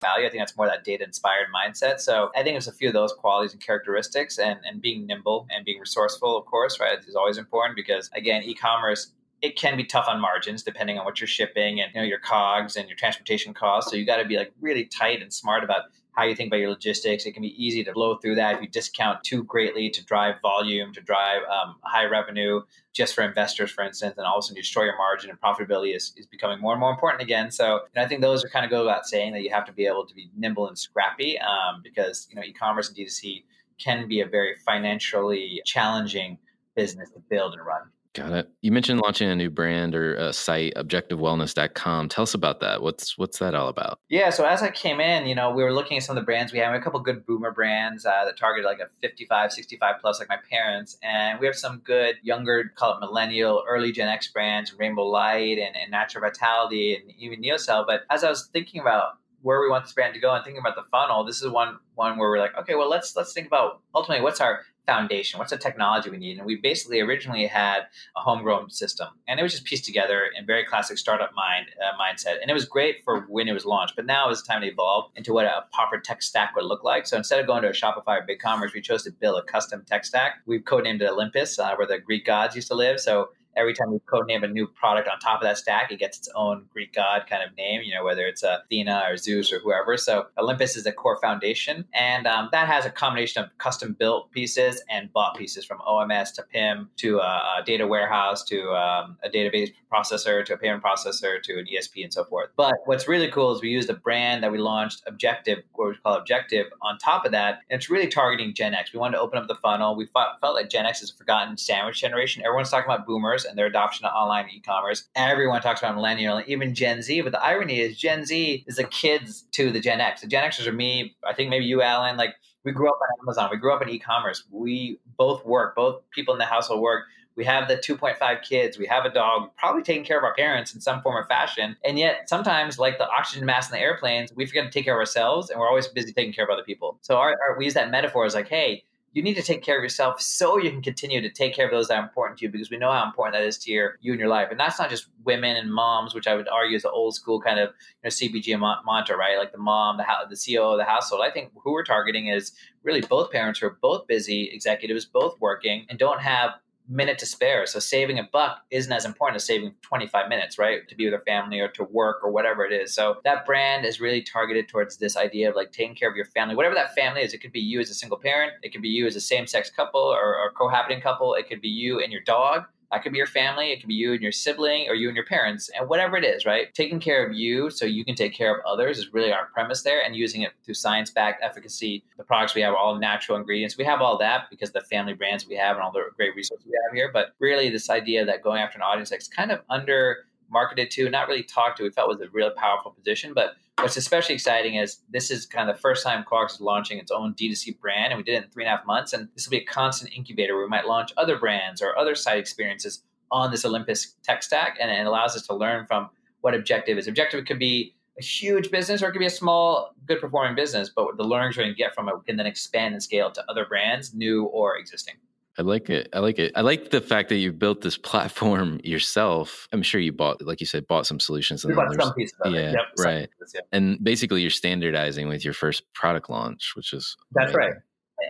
[0.00, 1.98] Value, I think that's more that data inspired mindset.
[1.98, 5.48] So I think it's a few of those qualities and characteristics and, and being nimble
[5.50, 9.84] and being resourceful, of course, right, is always important because again, e-commerce it can be
[9.84, 12.96] tough on margins depending on what you're shipping and you know your cogs and your
[12.96, 13.90] transportation costs.
[13.90, 15.82] So you got to be like really tight and smart about
[16.18, 17.26] how you think about your logistics.
[17.26, 20.40] It can be easy to blow through that if you discount too greatly to drive
[20.42, 24.42] volume, to drive um, high revenue just for investors, for instance, and all of a
[24.42, 27.52] sudden you destroy your margin and profitability is, is becoming more and more important again.
[27.52, 29.86] So I think those are kind of go about saying that you have to be
[29.86, 33.44] able to be nimble and scrappy um, because you know e-commerce and D2C
[33.78, 36.36] can be a very financially challenging
[36.74, 37.82] business to build and run.
[38.14, 38.48] Got it.
[38.62, 42.08] You mentioned launching a new brand or a site, objectivewellness.com.
[42.08, 42.82] Tell us about that.
[42.82, 44.00] What's what's that all about?
[44.08, 46.24] Yeah, so as I came in, you know, we were looking at some of the
[46.24, 46.70] brands we have.
[46.70, 50.18] We have a couple good boomer brands uh, that target like a 55, 65 plus,
[50.18, 50.98] like my parents.
[51.02, 55.58] And we have some good younger, call it millennial, early Gen X brands, Rainbow Light
[55.58, 57.86] and, and Natural Vitality and even NeoCell.
[57.86, 60.60] But as I was thinking about where we want this brand to go and thinking
[60.60, 63.46] about the funnel, this is one one where we're like, okay, well let's let's think
[63.46, 65.38] about ultimately what's our foundation?
[65.38, 66.38] What's the technology we need?
[66.38, 67.80] And we basically originally had
[68.16, 71.92] a homegrown system, and it was just pieced together in very classic startup mind uh,
[72.02, 72.36] mindset.
[72.40, 75.10] And it was great for when it was launched, but now it's time to evolve
[75.14, 77.06] into what a proper tech stack would look like.
[77.06, 79.84] So instead of going to a Shopify or BigCommerce, we chose to build a custom
[79.86, 80.40] tech stack.
[80.46, 82.98] We've codenamed it Olympus, uh, where the Greek gods used to live.
[82.98, 86.18] So every time we codename a new product on top of that stack, it gets
[86.18, 89.58] its own Greek god kind of name, you know, whether it's Athena or Zeus or
[89.58, 89.96] whoever.
[89.96, 91.84] So Olympus is the core foundation.
[91.92, 96.32] And um, that has a combination of custom built pieces and bought pieces from OMS
[96.34, 100.82] to PIM to a, a data warehouse to um, a database processor to a payment
[100.82, 102.50] processor to an ESP and so forth.
[102.56, 105.94] But what's really cool is we used a brand that we launched, Objective, what we
[105.96, 107.60] call Objective, on top of that.
[107.70, 108.92] And it's really targeting Gen X.
[108.92, 109.96] We wanted to open up the funnel.
[109.96, 112.44] We felt, felt like Gen X is a forgotten sandwich generation.
[112.44, 115.08] Everyone's talking about boomers and their adoption of online e-commerce.
[115.14, 117.20] Everyone talks about millennial, even Gen Z.
[117.22, 120.20] But the irony is, Gen Z is the kids to the Gen X.
[120.20, 121.16] The Gen Xers are me.
[121.26, 122.16] I think maybe you, Alan.
[122.16, 122.34] Like
[122.64, 123.48] we grew up on Amazon.
[123.50, 124.44] We grew up in e-commerce.
[124.50, 125.74] We both work.
[125.74, 127.04] Both people in the household work.
[127.38, 128.78] We have the 2.5 kids.
[128.78, 129.50] We have a dog.
[129.56, 131.76] Probably taking care of our parents in some form or fashion.
[131.84, 134.94] And yet, sometimes, like the oxygen mask in the airplanes, we forget to take care
[134.94, 136.98] of ourselves, and we're always busy taking care of other people.
[137.00, 139.76] So our, our, we use that metaphor as like, hey, you need to take care
[139.76, 142.44] of yourself so you can continue to take care of those that are important to
[142.44, 144.48] you because we know how important that is to your you and your life.
[144.50, 147.40] And that's not just women and moms which i would argue is the old school
[147.40, 149.38] kind of you know cpg mantra right?
[149.38, 151.22] Like the mom the, the ceo of the household.
[151.24, 155.40] I think who we're targeting is really both parents who are both busy executives both
[155.40, 156.52] working and don't have
[156.88, 157.66] minute to spare.
[157.66, 160.88] So saving a buck isn't as important as saving 25 minutes, right?
[160.88, 162.94] To be with their family or to work or whatever it is.
[162.94, 166.24] So that brand is really targeted towards this idea of like taking care of your
[166.24, 167.34] family, whatever that family is.
[167.34, 169.46] It could be you as a single parent, it could be you as a same
[169.46, 172.64] sex couple or, or cohabiting couple, it could be you and your dog.
[172.90, 175.16] That could be your family, it could be you and your sibling, or you and
[175.16, 176.72] your parents, and whatever it is, right?
[176.72, 179.82] Taking care of you so you can take care of others is really our premise
[179.82, 182.02] there, and using it through science backed efficacy.
[182.16, 183.76] The products we have are all natural ingredients.
[183.76, 186.66] We have all that because the family brands we have and all the great resources
[186.66, 187.10] we have here.
[187.12, 191.10] But really, this idea that going after an audience that's kind of under marketed to,
[191.10, 193.34] not really talked to, we felt was a really powerful position.
[193.34, 196.98] But what's especially exciting is this is kind of the first time Clorox is launching
[196.98, 199.12] its own D2C brand, and we did it in three and a half months.
[199.12, 202.14] And this will be a constant incubator where we might launch other brands or other
[202.14, 206.08] site experiences on this Olympus tech stack, and it allows us to learn from
[206.40, 207.06] what objective is.
[207.06, 210.90] Objective could be a huge business or it could be a small, good performing business,
[210.94, 213.44] but the learnings going to get from it we can then expand and scale to
[213.48, 215.14] other brands, new or existing.
[215.58, 216.08] I like it.
[216.12, 216.52] I like it.
[216.54, 219.66] I like the fact that you built this platform yourself.
[219.72, 221.64] I'm sure you bought, like you said, bought some solutions.
[221.64, 222.70] We bought some pieces of yeah.
[222.70, 223.28] Yep, right.
[223.40, 223.60] Pieces, yeah.
[223.72, 227.72] And basically, you're standardizing with your first product launch, which is that's amazing.
[227.72, 227.82] right.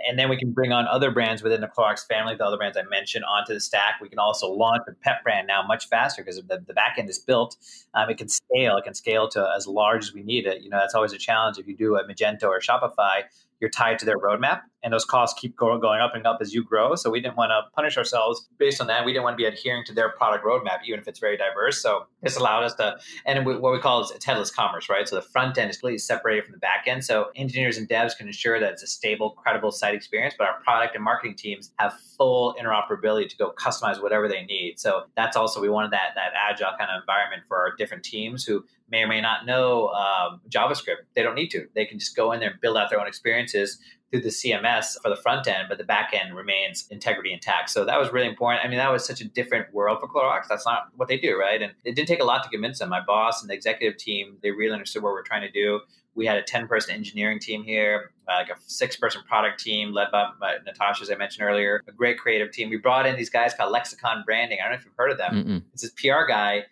[0.09, 2.77] And then we can bring on other brands within the Clorox family, the other brands
[2.77, 4.01] I mentioned, onto the stack.
[4.03, 7.09] We can also launch a pet brand now much faster because the, the back end
[7.09, 7.57] is built.
[7.95, 8.77] Um, it can scale.
[8.77, 10.63] It can scale to as large as we need it.
[10.63, 13.23] You know, that's always a challenge if you do a Magento or Shopify
[13.61, 16.63] you're tied to their roadmap and those costs keep going up and up as you
[16.63, 16.95] grow.
[16.95, 19.05] So we didn't want to punish ourselves based on that.
[19.05, 21.83] We didn't want to be adhering to their product roadmap even if it's very diverse.
[21.83, 25.09] So this allowed us to and what we call is it's headless commerce right?
[25.09, 27.05] So the front end is completely separated from the back end.
[27.05, 30.61] So engineers and devs can ensure that it's a stable credible site experience but our
[30.61, 34.79] product and marketing teams have full interoperability to go customize whatever they need.
[34.79, 38.45] So that's also we wanted that that agile kind of environment for our different teams
[38.45, 41.05] who may or may not know um, JavaScript.
[41.15, 41.67] They don't need to.
[41.75, 43.79] They can just go in there and build out their own experiences
[44.11, 47.71] through the CMS for the front end, but the back end remains integrity intact.
[47.71, 48.65] So that was really important.
[48.65, 50.49] I mean, that was such a different world for Clorox.
[50.49, 51.61] That's not what they do, right?
[51.61, 52.89] And it didn't take a lot to convince them.
[52.89, 55.81] My boss and the executive team, they really understood what we're trying to do.
[56.15, 59.93] We had a 10 person engineering team here, uh, like a six person product team
[59.93, 62.71] led by, by Natasha, as I mentioned earlier, a great creative team.
[62.71, 64.59] We brought in these guys called Lexicon Branding.
[64.61, 65.33] I don't know if you've heard of them.
[65.33, 65.63] Mm-mm.
[65.75, 66.65] It's this PR guy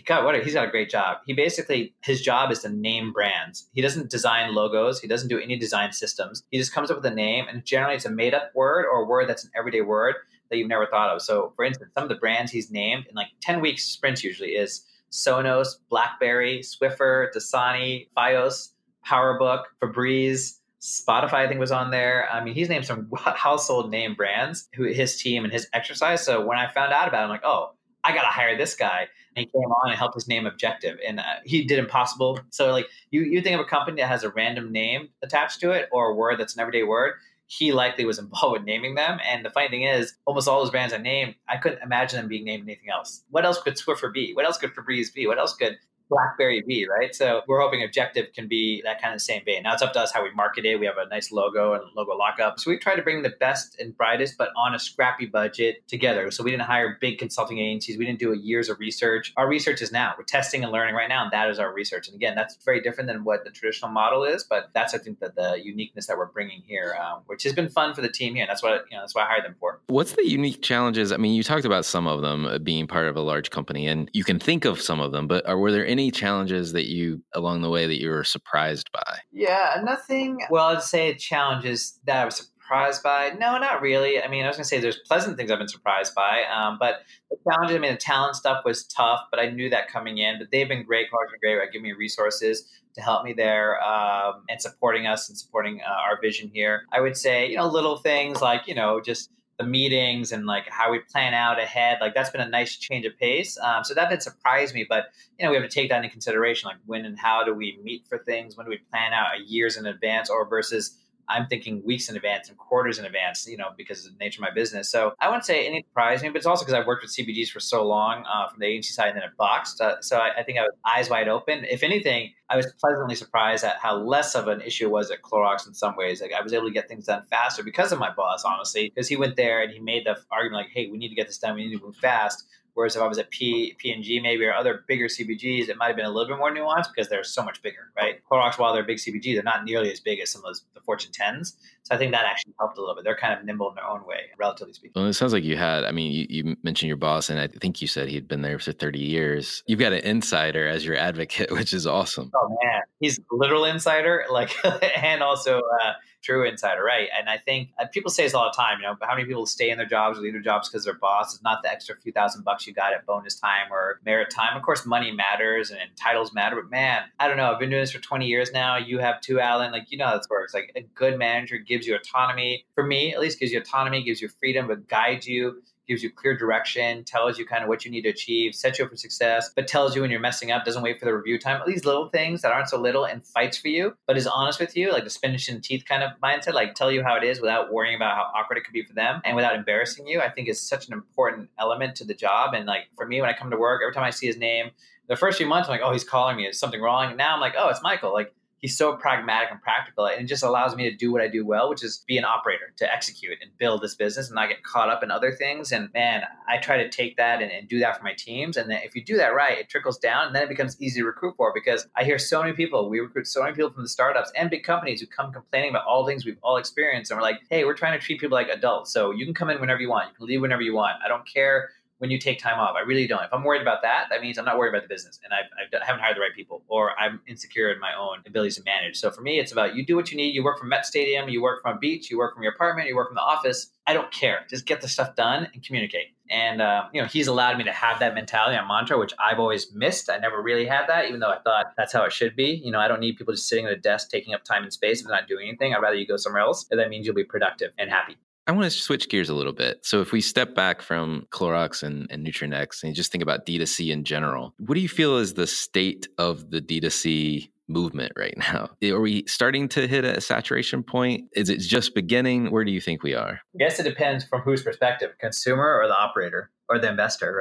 [0.00, 1.18] got what he's got a great job.
[1.26, 3.68] He basically his job is to name brands.
[3.74, 5.00] He doesn't design logos.
[5.00, 6.42] He doesn't do any design systems.
[6.50, 9.02] He just comes up with a name, and generally it's a made up word or
[9.02, 10.16] a word that's an everyday word
[10.50, 11.22] that you've never thought of.
[11.22, 14.50] So, for instance, some of the brands he's named in like ten weeks sprints usually
[14.50, 18.70] is Sonos, BlackBerry, Swiffer, Dasani, FiOS,
[19.06, 20.58] PowerBook, Febreze.
[20.80, 22.28] Spotify, I think, was on there.
[22.28, 26.24] I mean, he's named some household name brands who his team and his exercise.
[26.24, 28.74] So when I found out about it, I'm like, oh, I got to hire this
[28.74, 29.06] guy.
[29.34, 32.40] And he came on and helped us name Objective, and uh, he did impossible.
[32.50, 35.70] So like you, you think of a company that has a random name attached to
[35.70, 37.14] it or a word that's an everyday word.
[37.46, 39.18] He likely was involved with naming them.
[39.24, 42.28] And the funny thing is, almost all those brands I named, I couldn't imagine them
[42.28, 43.24] being named anything else.
[43.30, 44.34] What else could Swiffer be?
[44.34, 45.26] What else could Febreze be?
[45.26, 45.78] What else could
[46.12, 47.14] BlackBerry V, right?
[47.14, 49.62] So we're hoping Objective can be that kind of same vein.
[49.62, 50.78] Now it's up to us how we market it.
[50.78, 52.60] We have a nice logo and logo lockup.
[52.60, 56.30] So we try to bring the best and brightest, but on a scrappy budget together.
[56.30, 57.96] So we didn't hire big consulting agencies.
[57.96, 59.32] We didn't do a years of research.
[59.36, 60.14] Our research is now.
[60.18, 62.08] We're testing and learning right now, and that is our research.
[62.08, 65.20] And again, that's very different than what the traditional model is, but that's I think
[65.20, 68.34] that the uniqueness that we're bringing here, um, which has been fun for the team
[68.34, 68.44] here.
[68.44, 69.02] And that's what you know.
[69.02, 69.80] That's what I hired them for.
[69.86, 71.10] What's the unique challenges?
[71.10, 73.86] I mean, you talked about some of them uh, being part of a large company,
[73.86, 76.86] and you can think of some of them, but are, were there any challenges that
[76.86, 79.18] you along the way that you were surprised by?
[79.30, 80.40] Yeah, nothing.
[80.50, 83.30] Well, I'd say challenges that I was surprised by.
[83.38, 84.22] No, not really.
[84.22, 87.02] I mean, I was gonna say there's pleasant things I've been surprised by, um, but
[87.30, 87.76] the challenges.
[87.76, 90.38] I mean, the talent stuff was tough, but I knew that coming in.
[90.38, 91.10] But they've been great.
[91.10, 95.38] Clorox's great at giving me resources to help me there um, and supporting us and
[95.38, 96.82] supporting uh, our vision here.
[96.92, 100.68] I would say, you know, little things like you know just the meetings and like
[100.68, 103.58] how we plan out ahead like that's been a nice change of pace.
[103.58, 105.06] Um, so that did surprise me but
[105.38, 107.78] you know we have to take that into consideration like when and how do we
[107.82, 108.56] meet for things?
[108.56, 112.16] When do we plan out a years in advance or versus I'm thinking weeks in
[112.16, 114.90] advance and quarters in advance, you know, because of the nature of my business.
[114.90, 117.50] So I wouldn't say any surprise me, but it's also because I've worked with CPGs
[117.50, 119.80] for so long uh, from the agency side and then at Boxed.
[119.80, 121.64] Uh, so I, I, think I was eyes wide open.
[121.64, 125.22] If anything, I was pleasantly surprised at how less of an issue it was at
[125.22, 126.20] Clorox in some ways.
[126.20, 129.08] Like I was able to get things done faster because of my boss, honestly, because
[129.08, 131.38] he went there and he made the argument like, hey, we need to get this
[131.38, 131.54] done.
[131.54, 132.44] We need to move fast.
[132.74, 135.88] Whereas if I was at P and G maybe or other bigger CPGs, it might
[135.88, 138.20] have been a little bit more nuanced because they're so much bigger, right?
[138.30, 140.80] Clorox, while they're big CPG, they're not nearly as big as some of those the
[140.80, 141.56] Fortune tens.
[141.82, 143.04] So I think that actually helped a little bit.
[143.04, 144.92] They're kind of nimble in their own way, relatively speaking.
[144.94, 145.84] Well, it sounds like you had.
[145.84, 148.58] I mean, you, you mentioned your boss, and I think you said he'd been there
[148.58, 149.62] for thirty years.
[149.66, 152.30] You've got an insider as your advocate, which is awesome.
[152.34, 154.54] Oh man, he's a literal insider, like,
[154.96, 155.58] and also.
[155.58, 157.08] Uh, true insider, right?
[157.16, 158.78] And I think uh, people say this all the time.
[158.78, 160.94] You know, how many people stay in their jobs or leave their jobs because their
[160.94, 164.30] boss is not the extra few thousand bucks you got at bonus time or merit
[164.30, 164.56] time.
[164.56, 167.52] Of course, money matters and titles matter, but man, I don't know.
[167.52, 168.76] I've been doing this for 20 years now.
[168.76, 169.72] You have two, Alan.
[169.72, 170.54] Like you know how this works.
[170.54, 172.64] Like a good manager gives you autonomy.
[172.74, 176.10] For me, at least, gives you autonomy, gives you freedom, but guides you gives you
[176.10, 178.96] clear direction, tells you kind of what you need to achieve, sets you up for
[178.96, 181.60] success, but tells you when you're messing up, doesn't wait for the review time.
[181.60, 184.58] All these little things that aren't so little and fights for you, but is honest
[184.58, 187.16] with you, like the spinach in the teeth kind of mindset, like tell you how
[187.16, 190.06] it is without worrying about how awkward it could be for them and without embarrassing
[190.06, 192.54] you, I think is such an important element to the job.
[192.54, 194.70] And like for me, when I come to work, every time I see his name,
[195.08, 196.46] the first few months, I'm like, oh, he's calling me.
[196.46, 197.08] Is something wrong?
[197.08, 198.12] And now I'm like, oh, it's Michael.
[198.12, 201.28] Like he's so pragmatic and practical, and it just allows me to do what I
[201.28, 204.48] do well, which is be an operator to execute and build this business and not
[204.48, 205.72] get caught up in other things.
[205.72, 208.56] And man, I try to take that and, and do that for my teams.
[208.56, 211.00] And then if you do that right, it trickles down, and then it becomes easy
[211.00, 212.88] to recruit for because I hear so many people.
[212.88, 215.84] We recruit so many people from the startups and big companies who come complaining about
[215.84, 218.48] all things we've all experienced, and we're like, hey, we're trying to treat people like
[218.48, 220.94] adults, so you can come in whenever you want, you can leave whenever you want.
[221.04, 221.70] I don't care
[222.02, 222.74] when you take time off.
[222.76, 223.22] I really don't.
[223.22, 225.44] If I'm worried about that, that means I'm not worried about the business and I've,
[225.56, 228.56] I've, I have not hired the right people or I'm insecure in my own abilities
[228.56, 228.98] to manage.
[228.98, 230.34] So for me, it's about you do what you need.
[230.34, 232.88] You work from Met Stadium, you work from a beach, you work from your apartment,
[232.88, 233.68] you work from the office.
[233.86, 234.44] I don't care.
[234.50, 236.06] Just get the stuff done and communicate.
[236.28, 239.38] And uh, you know, he's allowed me to have that mentality and mantra, which I've
[239.38, 240.10] always missed.
[240.10, 242.60] I never really had that, even though I thought that's how it should be.
[242.64, 244.72] You know, I don't need people just sitting at a desk taking up time and
[244.72, 245.72] space if they're not doing anything.
[245.72, 246.66] I'd rather you go somewhere else.
[246.72, 248.16] And that means you'll be productive and happy.
[248.46, 249.84] I want to switch gears a little bit.
[249.84, 253.46] So, if we step back from Clorox and, and Nutranext and you just think about
[253.46, 258.36] D2C in general, what do you feel is the state of the D2C movement right
[258.36, 258.70] now?
[258.84, 261.28] Are we starting to hit a saturation point?
[261.34, 262.50] Is it just beginning?
[262.50, 263.40] Where do you think we are?
[263.54, 267.40] I guess it depends from whose perspective consumer or the operator or the investor,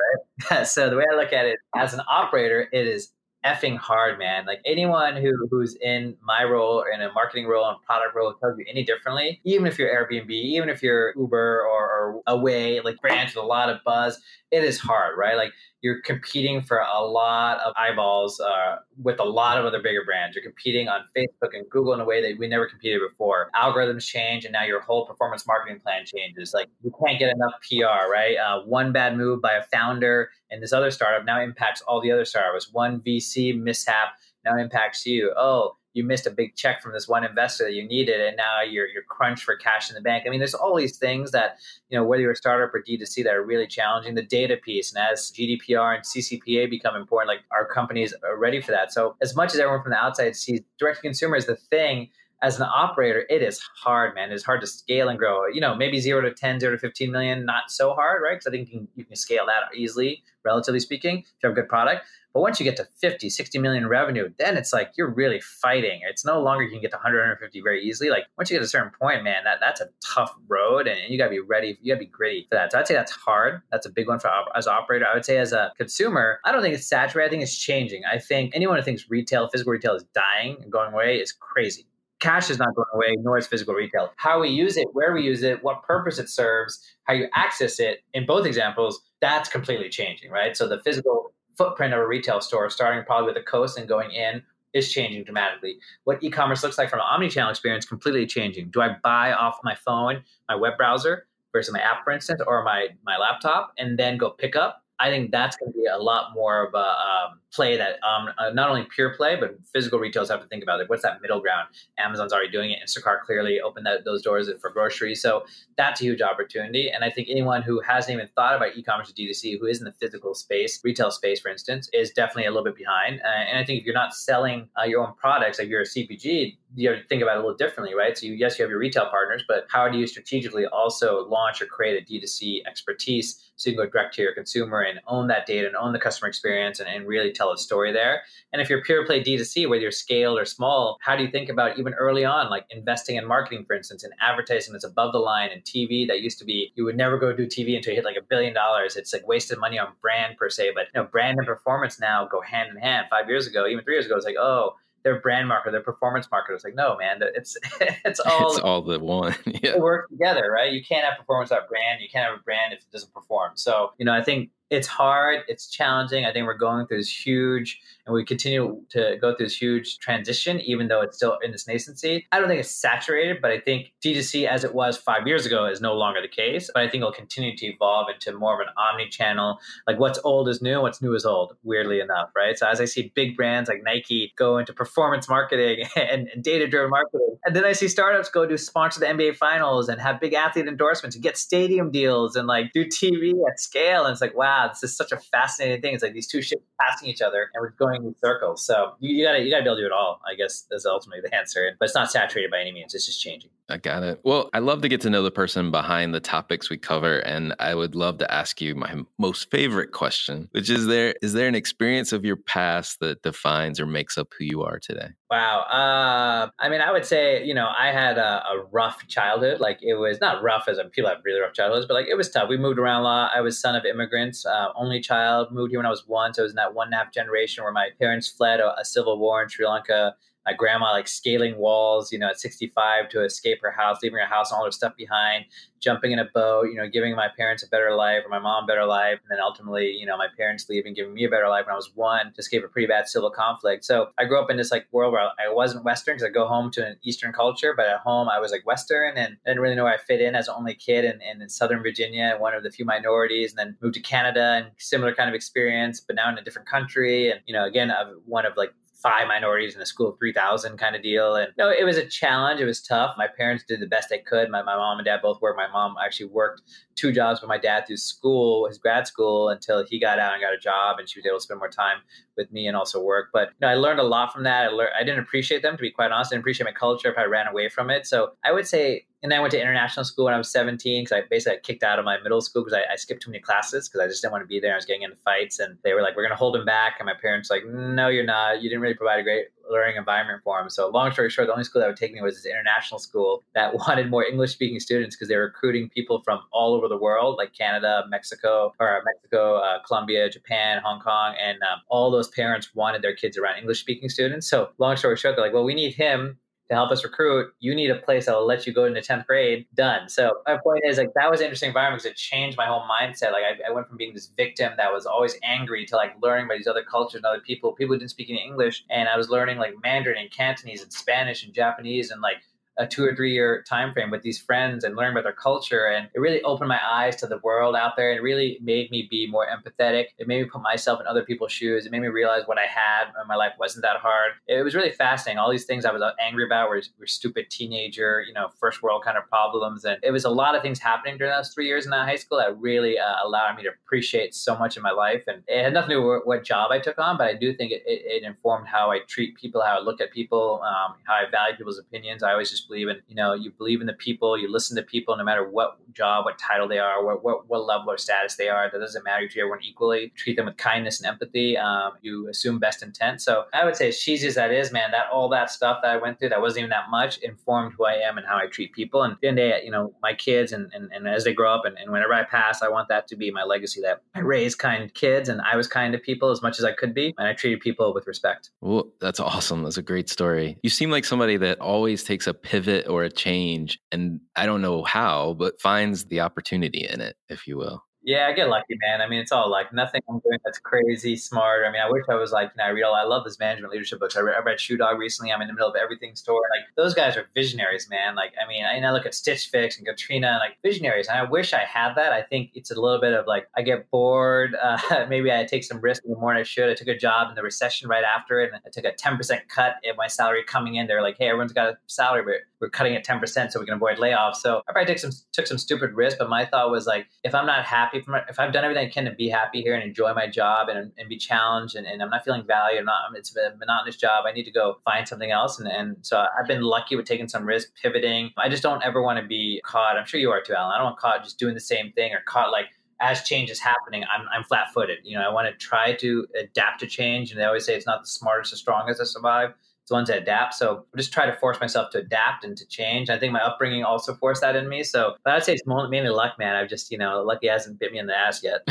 [0.51, 0.67] right?
[0.67, 3.11] so, the way I look at it as an operator, it is
[3.45, 4.45] effing hard, man.
[4.45, 8.57] Like anyone who who's in my role in a marketing role and product role tells
[8.57, 9.39] you any differently.
[9.43, 13.47] Even if you're Airbnb, even if you're Uber or, or Away, like brands with a
[13.47, 14.19] lot of buzz,
[14.51, 15.37] it is hard, right?
[15.37, 20.03] Like you're competing for a lot of eyeballs uh, with a lot of other bigger
[20.05, 20.35] brands.
[20.35, 23.49] You're competing on Facebook and Google in a way that we never competed before.
[23.55, 26.53] Algorithms change, and now your whole performance marketing plan changes.
[26.53, 28.35] Like you can't get enough PR, right?
[28.37, 32.11] Uh, one bad move by a founder and this other startup now impacts all the
[32.11, 32.69] other startups.
[32.71, 34.09] One VC mishap
[34.45, 35.33] now impacts you.
[35.37, 38.61] Oh, you missed a big check from this one investor that you needed and now
[38.61, 40.23] you're you're crunched for cash in the bank.
[40.25, 41.57] I mean, there's all these things that,
[41.89, 44.15] you know, whether you're a startup or D2C that are really challenging.
[44.15, 48.61] The data piece and as GDPR and CCPA become important, like our companies are ready
[48.61, 48.93] for that.
[48.93, 52.09] So as much as everyone from the outside sees direct to consumer as the thing,
[52.41, 54.31] as an operator, it is hard, man.
[54.31, 55.45] It's hard to scale and grow.
[55.47, 58.33] You know, maybe zero to 10, zero to 15 million, not so hard, right?
[58.33, 61.51] Because I think you can, you can scale that easily, relatively speaking, if you have
[61.51, 62.05] a good product.
[62.33, 66.01] But once you get to 50, 60 million revenue, then it's like you're really fighting.
[66.07, 68.09] It's no longer you can get to 100, 150 very easily.
[68.09, 70.99] Like once you get to a certain point, man, that, that's a tough road and
[71.09, 71.77] you got to be ready.
[71.81, 72.71] You got to be gritty for that.
[72.71, 73.61] So I'd say that's hard.
[73.71, 75.05] That's a big one for as an operator.
[75.05, 77.27] I would say as a consumer, I don't think it's saturated.
[77.27, 78.03] I think it's changing.
[78.11, 81.85] I think anyone who thinks retail, physical retail is dying and going away is crazy
[82.21, 84.13] cash is not going away, nor is physical retail.
[84.15, 87.79] How we use it, where we use it, what purpose it serves, how you access
[87.79, 90.55] it, in both examples, that's completely changing, right?
[90.55, 94.11] So the physical footprint of a retail store, starting probably with a coast and going
[94.11, 94.41] in,
[94.73, 95.77] is changing dramatically.
[96.05, 98.71] What e-commerce looks like from an omni-channel experience, completely changing.
[98.71, 102.63] Do I buy off my phone, my web browser versus my app, for instance, or
[102.63, 104.80] my my laptop, and then go pick up?
[105.01, 108.29] I think that's going to be a lot more of a um, play that um,
[108.37, 110.89] uh, not only pure play, but physical retailers have to think about it.
[110.89, 111.69] What's that middle ground?
[111.97, 112.79] Amazon's already doing it.
[112.85, 115.21] Instacart clearly opened that, those doors for groceries.
[115.21, 115.43] So
[115.75, 116.89] that's a huge opportunity.
[116.89, 119.85] And I think anyone who hasn't even thought about e-commerce or D2C, who is in
[119.85, 123.21] the physical space, retail space, for instance, is definitely a little bit behind.
[123.21, 125.85] Uh, and I think if you're not selling uh, your own products, like you're a
[125.85, 128.17] CPG, you have to think about it a little differently, right?
[128.17, 131.61] So you, yes, you have your retail partners, but how do you strategically also launch
[131.61, 135.27] or create a D2C expertise so you can go direct to your consumer and own
[135.27, 138.21] that data and own the customer experience and, and really tell a story there.
[138.53, 141.49] And if you're pure play D2C, whether you're scaled or small, how do you think
[141.49, 145.19] about even early on, like investing in marketing, for instance, in advertising that's above the
[145.19, 147.97] line and TV that used to be, you would never go do TV until you
[147.97, 148.95] hit like a billion dollars.
[148.95, 152.27] It's like wasted money on brand per se, but you know, brand and performance now
[152.31, 153.07] go hand in hand.
[153.09, 156.27] Five years ago, even three years ago, it's like, oh, their brand marketer, their performance
[156.27, 156.55] marketer.
[156.55, 157.57] It's like, no, man, it's
[158.05, 159.35] it's all it's all the one.
[159.45, 159.77] yeah.
[159.77, 160.71] work together, right?
[160.71, 162.01] You can't have performance without brand.
[162.01, 163.51] You can't have a brand if it doesn't perform.
[163.55, 166.25] So, you know, I think it's hard, it's challenging.
[166.25, 169.99] I think we're going through this huge, and we continue to go through this huge
[169.99, 172.23] transition, even though it's still in this nascency.
[172.31, 175.65] I don't think it's saturated, but I think D2C as it was five years ago
[175.65, 176.71] is no longer the case.
[176.73, 179.59] But I think it'll continue to evolve into more of an omni channel.
[179.85, 182.57] Like what's old is new, what's new is old, weirdly enough, right?
[182.57, 186.65] So as I see big brands like Nike go into performance marketing and, and data
[186.65, 190.21] driven marketing, and then I see startups go to sponsor the NBA finals and have
[190.21, 194.05] big athlete endorsements and get stadium deals and like do TV at scale.
[194.05, 195.93] And it's like, wow, this is such a fascinating thing.
[195.93, 198.65] It's like these two ships passing each other and we're going in circles.
[198.65, 200.21] So you, you, gotta you gotta be able to do it all.
[200.27, 201.75] I guess is ultimately the answer.
[201.79, 202.93] But it's not saturated by any means.
[202.93, 203.51] It's just changing.
[203.71, 204.19] I got it.
[204.23, 207.55] Well, I love to get to know the person behind the topics we cover, and
[207.57, 211.47] I would love to ask you my most favorite question, which is there is there
[211.47, 215.09] an experience of your past that defines or makes up who you are today?
[215.29, 215.61] Wow.
[215.61, 219.61] Uh, I mean, I would say you know I had a, a rough childhood.
[219.61, 222.29] Like it was not rough as people have really rough childhoods, but like it was
[222.29, 222.49] tough.
[222.49, 223.31] We moved around a lot.
[223.33, 225.53] I was son of immigrants, uh, only child.
[225.53, 227.13] Moved here when I was one, so I was in that one and a half
[227.13, 230.15] generation where my parents fled a, a civil war in Sri Lanka
[230.45, 234.25] my grandma like scaling walls, you know, at 65 to escape her house, leaving her
[234.25, 235.45] house and all her stuff behind,
[235.79, 238.63] jumping in a boat, you know, giving my parents a better life or my mom
[238.63, 239.19] a better life.
[239.21, 241.75] And then ultimately, you know, my parents leaving, giving me a better life when I
[241.75, 243.85] was one, to escape a pretty bad civil conflict.
[243.85, 246.47] So I grew up in this like world where I wasn't Western because I go
[246.47, 249.61] home to an Eastern culture, but at home I was like Western and I didn't
[249.61, 252.31] really know where I fit in as an only kid in, in, in Southern Virginia,
[252.33, 255.35] and one of the few minorities, and then moved to Canada and similar kind of
[255.35, 257.31] experience, but now in a different country.
[257.31, 260.77] And, you know, again, I'm one of like five minorities in a school of 3,000
[260.77, 261.35] kind of deal.
[261.35, 262.59] And no, it was a challenge.
[262.59, 263.15] It was tough.
[263.17, 264.49] My parents did the best they could.
[264.49, 265.57] My, my mom and dad both worked.
[265.57, 266.61] My mom actually worked
[266.95, 270.41] two jobs with my dad through school, his grad school, until he got out and
[270.41, 271.97] got a job and she was able to spend more time
[272.37, 273.29] with me and also work.
[273.33, 274.65] But you know, I learned a lot from that.
[274.65, 276.31] I, learned, I didn't appreciate them, to be quite honest.
[276.31, 278.05] I didn't appreciate my culture if I ran away from it.
[278.05, 281.03] So I would say and then I went to international school when I was 17
[281.03, 283.29] because I basically got kicked out of my middle school because I, I, skipped too
[283.29, 284.73] many classes because I just didn't want to be there.
[284.73, 286.95] I was getting into fights and they were like, we're going to hold him back.
[286.99, 288.63] And my parents like, no, you're not.
[288.63, 290.71] You didn't really provide a great learning environment for him.
[290.71, 293.43] So long story short, the only school that would take me was this international school
[293.53, 296.97] that wanted more English speaking students because they were recruiting people from all over the
[296.97, 301.35] world, like Canada, Mexico, or Mexico, uh, Colombia, Japan, Hong Kong.
[301.39, 304.49] And um, all those parents wanted their kids around English speaking students.
[304.49, 306.39] So long story short, they're like, well, we need him
[306.71, 309.27] to help us recruit, you need a place that will let you go into 10th
[309.27, 309.65] grade.
[309.75, 310.07] Done.
[310.07, 312.83] So my point is like that was an interesting environment because it changed my whole
[312.83, 313.33] mindset.
[313.33, 316.45] Like I, I, went from being this victim that was always angry to like learning
[316.45, 318.85] about these other cultures and other people, people who didn't speak any English.
[318.89, 322.37] And I was learning like Mandarin and Cantonese and Spanish and Japanese and like
[322.81, 325.85] a two or three year time frame with these friends and learn about their culture.
[325.85, 329.07] And it really opened my eyes to the world out there and really made me
[329.09, 330.05] be more empathetic.
[330.17, 331.85] It made me put myself in other people's shoes.
[331.85, 334.31] It made me realize what i had in my life wasn't that hard.
[334.47, 335.37] It was really fascinating.
[335.37, 339.03] All these things i was angry about were, were stupid teenager you know first world
[339.03, 339.85] kind of problems.
[339.85, 342.15] And it was a lot of things happening during those three years in that high
[342.15, 345.23] school that really uh, allowed me to appreciate so much in my life.
[345.27, 347.53] And it had nothing to do with what job i took on but i do
[347.53, 350.95] think it, it, it informed how i treat people how i look at people um,
[351.05, 352.23] how i value people's opinions.
[352.23, 354.83] I always just believe in you know you believe in the people you listen to
[354.83, 358.35] people no matter what job what title they are what, what, what level or status
[358.35, 361.57] they are that doesn't matter you treat everyone equally treat them with kindness and empathy
[361.57, 363.21] um, you assume best intent.
[363.21, 365.91] So i would say as cheesy as that is man that all that stuff that
[365.91, 368.47] i went through that wasn't even that much informed who i am and how i
[368.47, 369.03] treat people.
[369.03, 371.77] And then they you know my kids and, and, and as they grow up and,
[371.77, 374.93] and whenever i pass i want that to be my legacy that i raised kind
[374.93, 377.33] kids and i was kind to people as much as i could be and i
[377.33, 378.49] treated people with respect.
[378.61, 379.63] Well that's awesome.
[379.63, 380.57] That's a great story.
[380.63, 384.61] You seem like somebody that always takes a pivot or a change and I don't
[384.61, 387.81] know how, but finds the opportunity in it, if you will.
[388.03, 388.99] Yeah, I get lucky, man.
[388.99, 391.65] I mean, it's all like nothing I'm doing that's crazy smart.
[391.67, 393.37] I mean, I wish I was like, you know, I read all, I love this
[393.37, 394.17] management leadership books.
[394.17, 395.31] I read, I read Shoe Dog recently.
[395.31, 396.41] I'm in the middle of everything store.
[396.57, 398.15] Like those guys are visionaries, man.
[398.15, 401.07] Like, I mean, I, I look at Stitch Fix and Katrina and like visionaries.
[401.07, 402.11] And I wish I had that.
[402.11, 404.55] I think it's a little bit of like, I get bored.
[404.55, 406.69] Uh, maybe I take some risk more than I should.
[406.69, 409.41] I took a job in the recession right after it and I took a 10%
[409.47, 410.87] cut in my salary coming in.
[410.87, 413.75] They're like, hey, everyone's got a salary, but we're cutting it 10% so we can
[413.75, 414.37] avoid layoffs.
[414.37, 417.35] So I probably took some, took some stupid risk, but my thought was like, if
[417.35, 419.83] I'm not happy from if I've done everything I can to be happy here and
[419.83, 422.85] enjoy my job and, and be challenged and, and I'm not feeling valued.
[422.85, 424.25] Not, it's a monotonous job.
[424.25, 425.59] I need to go find something else.
[425.59, 428.31] And, and so I've been lucky with taking some risk, pivoting.
[428.37, 429.97] I just don't ever want to be caught.
[429.97, 430.73] I'm sure you are too, Alan.
[430.73, 432.67] I don't want caught just doing the same thing or caught like
[433.01, 434.99] as change is happening, I'm, I'm flat footed.
[435.03, 437.31] You know, I want to try to adapt to change.
[437.31, 439.53] And they always say it's not the smartest or strongest that survive
[439.87, 440.53] the ones that adapt.
[440.53, 443.09] So I just try to force myself to adapt and to change.
[443.09, 444.83] I think my upbringing also forced that in me.
[444.83, 446.55] So but I'd say it's mainly luck, man.
[446.55, 448.61] I've just, you know, lucky hasn't bit me in the ass yet.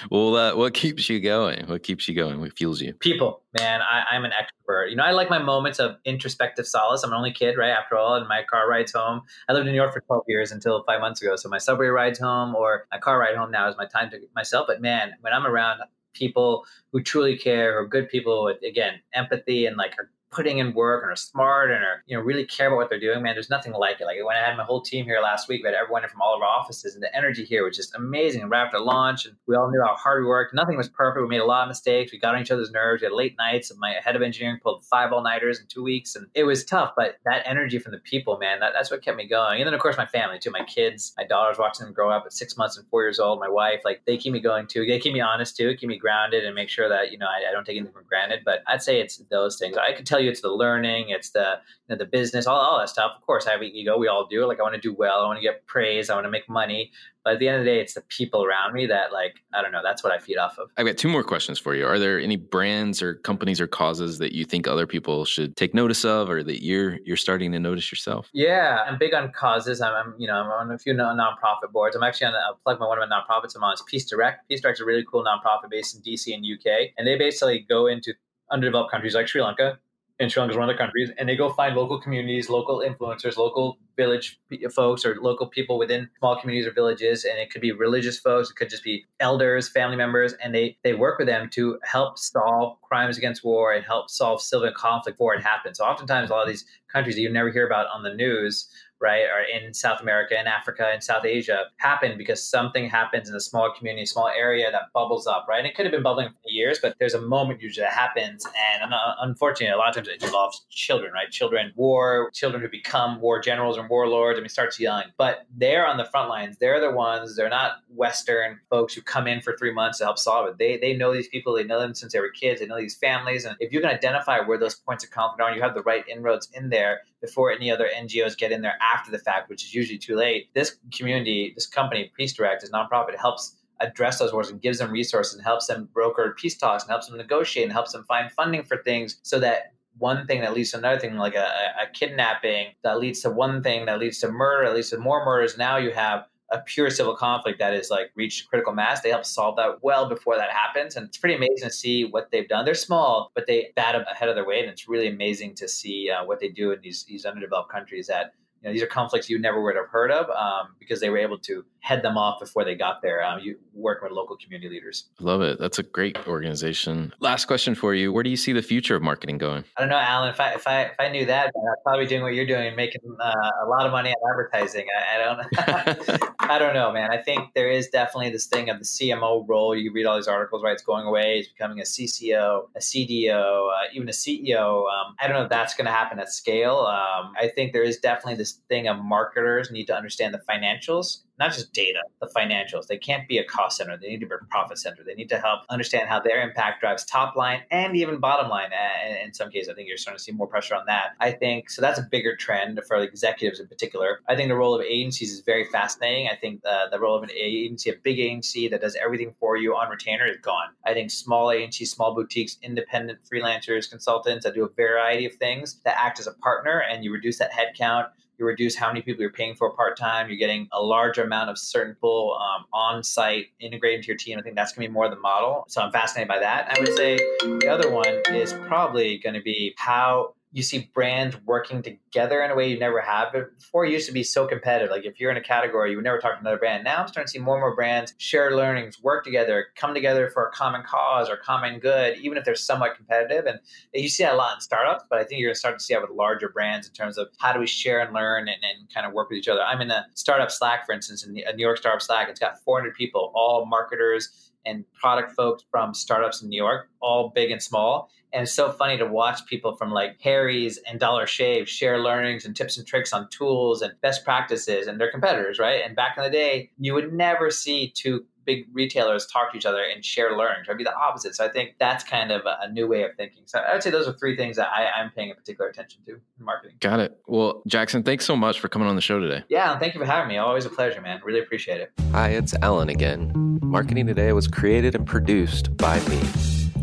[0.10, 1.66] well, uh, what keeps you going?
[1.66, 2.40] What keeps you going?
[2.40, 2.92] What fuels you?
[2.94, 3.80] People, man.
[3.82, 4.90] I, I'm an extrovert.
[4.90, 7.02] You know, I like my moments of introspective solace.
[7.02, 7.70] I'm an only kid, right?
[7.70, 9.22] After all, and my car rides home.
[9.48, 11.36] I lived in New York for 12 years until five months ago.
[11.36, 14.18] So my subway rides home or my car ride home now is my time to
[14.34, 14.66] myself.
[14.66, 15.80] But man, when I'm around
[16.12, 20.72] people who truly care, or good people with again empathy and like are putting in
[20.74, 23.34] work and are smart and are you know really care about what they're doing man
[23.34, 24.04] there's nothing like it.
[24.04, 26.34] Like when i had my whole team here last week we had everyone from all
[26.34, 28.42] of our offices and the energy here was just amazing.
[28.42, 30.54] And right after launch and we all knew how hard we worked.
[30.54, 31.22] Nothing was perfect.
[31.22, 32.12] We made a lot of mistakes.
[32.12, 33.02] We got on each other's nerves.
[33.02, 36.26] We had late nights my head of engineering pulled five all-nighters in two weeks and
[36.34, 39.26] it was tough but that energy from the people man that, that's what kept me
[39.26, 39.60] going.
[39.60, 42.24] And then of course my family too my kids my daughters watching them grow up
[42.26, 44.84] at six months and four years old my wife like they keep me going too.
[44.86, 45.74] They keep me honest too.
[45.76, 48.02] Keep me grounded and make sure that you know I, I don't take anything for
[48.02, 49.76] granted but i'd say it's those things.
[49.76, 51.58] I could tell you it's the learning, it's the
[51.88, 53.12] you know, the business, all, all that stuff.
[53.16, 53.98] Of course, I have an ego.
[53.98, 54.46] We all do.
[54.46, 55.20] Like I want to do well.
[55.20, 56.10] I want to get praise.
[56.10, 56.92] I want to make money.
[57.22, 59.60] But at the end of the day, it's the people around me that like I
[59.60, 59.82] don't know.
[59.82, 60.70] That's what I feed off of.
[60.76, 61.86] I've got two more questions for you.
[61.86, 65.74] Are there any brands or companies or causes that you think other people should take
[65.74, 68.28] notice of, or that you're you're starting to notice yourself?
[68.32, 69.82] Yeah, I'm big on causes.
[69.82, 71.94] I'm, I'm you know I'm on a few non- nonprofit boards.
[71.94, 74.48] I'm actually on a plug my one of my nonprofits I'm on is Peace Direct.
[74.48, 77.86] Peace Direct's a really cool nonprofit based in DC and UK, and they basically go
[77.86, 78.14] into
[78.50, 79.78] underdeveloped countries like Sri Lanka,
[80.20, 82.80] and Sri Lanka is one of the countries, and they go find local communities, local
[82.86, 84.38] influencers, local village
[84.74, 88.50] folks, or local people within small communities or villages, and it could be religious folks,
[88.50, 92.18] it could just be elders, family members, and they they work with them to help
[92.18, 95.78] solve crimes against war and help solve civil conflict before it happens.
[95.78, 98.68] So oftentimes, a lot of these countries that you never hear about on the news
[99.00, 103.34] right, or in South America and Africa and South Asia happen because something happens in
[103.34, 105.58] a small community, small area that bubbles up, right?
[105.58, 108.46] And it could have been bubbling for years, but there's a moment usually that happens.
[108.46, 111.30] And uh, unfortunately, a lot of times it involves children, right?
[111.30, 114.38] Children, war, children who become war generals or warlords.
[114.38, 116.58] I mean, starts young, but they're on the front lines.
[116.58, 120.18] They're the ones, they're not Western folks who come in for three months to help
[120.18, 120.58] solve it.
[120.58, 122.96] They, they know these people, they know them since they were kids, they know these
[122.96, 123.44] families.
[123.44, 126.04] And if you can identify where those points of conflict are, you have the right
[126.08, 129.74] inroads in there before any other NGOs get in there after the fact, which is
[129.74, 130.48] usually too late.
[130.54, 134.90] This community, this company, Peace Direct, is nonprofit, helps address those wars and gives them
[134.90, 138.30] resources and helps them broker peace talks and helps them negotiate and helps them find
[138.30, 141.48] funding for things so that one thing that leads to another thing, like a,
[141.80, 145.24] a kidnapping that leads to one thing that leads to murder, that leads to more
[145.24, 145.58] murders.
[145.58, 149.02] Now you have a pure civil conflict that is like reached critical mass.
[149.02, 150.96] They help solve that well before that happens.
[150.96, 152.64] And it's pretty amazing to see what they've done.
[152.64, 154.62] They're small, but they bat ahead of their weight.
[154.62, 158.08] And it's really amazing to see uh, what they do in these, these underdeveloped countries
[158.08, 158.32] that
[158.62, 161.18] you know, these are conflicts you never would have heard of um, because they were
[161.18, 163.24] able to head them off before they got there.
[163.24, 165.08] Um, you work with local community leaders.
[165.18, 165.58] Love it.
[165.58, 167.14] That's a great organization.
[167.20, 169.64] Last question for you: Where do you see the future of marketing going?
[169.76, 170.28] I don't know, Alan.
[170.28, 172.66] If I if I if I knew that, I'd probably be doing what you're doing
[172.66, 174.86] and making uh, a lot of money on advertising.
[174.94, 176.30] I, I don't.
[176.50, 177.10] I don't know, man.
[177.10, 179.74] I think there is definitely this thing of the CMO role.
[179.74, 180.72] You read all these articles, right?
[180.72, 181.38] It's going away.
[181.38, 184.84] It's becoming a CCO, a CDO, uh, even a CEO.
[184.90, 186.78] Um, I don't know if that's going to happen at scale.
[186.78, 191.18] Um, I think there is definitely this thing of marketers need to understand the financials
[191.40, 192.86] not just data, the financials.
[192.86, 193.96] They can't be a cost center.
[193.96, 195.02] They need to be a profit center.
[195.02, 198.68] They need to help understand how their impact drives top line and even bottom line.
[198.72, 201.12] And in some cases, I think you're starting to see more pressure on that.
[201.18, 201.80] I think so.
[201.80, 204.20] That's a bigger trend for executives in particular.
[204.28, 206.28] I think the role of agencies is very fascinating.
[206.30, 209.56] I think the, the role of an agency, a big agency that does everything for
[209.56, 210.68] you on retainer, is gone.
[210.84, 215.80] I think small agencies, small boutiques, independent freelancers, consultants that do a variety of things
[215.86, 218.08] that act as a partner, and you reduce that headcount
[218.40, 220.28] you reduce how many people you're paying for part time.
[220.28, 224.38] You're getting a large amount of certain people um, on site integrated into your team.
[224.38, 225.66] I think that's going to be more of the model.
[225.68, 226.74] So I'm fascinated by that.
[226.74, 231.36] I would say the other one is probably going to be how you see brands
[231.46, 233.84] working together in a way you never have before.
[233.84, 234.90] It used to be so competitive.
[234.90, 236.82] Like if you're in a category, you would never talk to another brand.
[236.82, 240.28] Now I'm starting to see more and more brands share learnings, work together, come together
[240.28, 243.46] for a common cause or common good, even if they're somewhat competitive.
[243.46, 243.60] And
[243.94, 245.84] you see that a lot in startups, but I think you're going to start to
[245.84, 248.58] see that with larger brands in terms of how do we share and learn and,
[248.62, 249.62] and kind of work with each other.
[249.62, 252.28] I'm in a startup Slack, for instance, in a New York startup Slack.
[252.28, 257.32] It's got 400 people, all marketers and product folks from startups in New York, all
[257.34, 261.26] big and small and it's so funny to watch people from like Harry's and Dollar
[261.26, 265.58] Shave share learnings and tips and tricks on tools and best practices and their competitors,
[265.58, 265.82] right?
[265.84, 269.66] And back in the day, you would never see two big retailers talk to each
[269.66, 270.66] other and share learnings.
[270.68, 271.34] I'd be the opposite.
[271.34, 273.42] So I think that's kind of a, new way of thinking.
[273.46, 276.02] So I would say those are three things that I, am paying a particular attention
[276.06, 276.76] to in marketing.
[276.78, 277.18] Got it.
[277.26, 279.42] Well, Jackson, thanks so much for coming on the show today.
[279.48, 280.38] Yeah, thank you for having me.
[280.38, 281.20] Always a pleasure, man.
[281.24, 281.90] Really appreciate it.
[282.12, 283.32] Hi, it's Alan again.
[283.62, 286.20] Marketing Today was created and produced by me.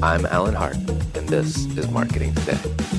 [0.02, 0.78] I'm Alan Hart,
[1.16, 2.99] and this is Marketing Today.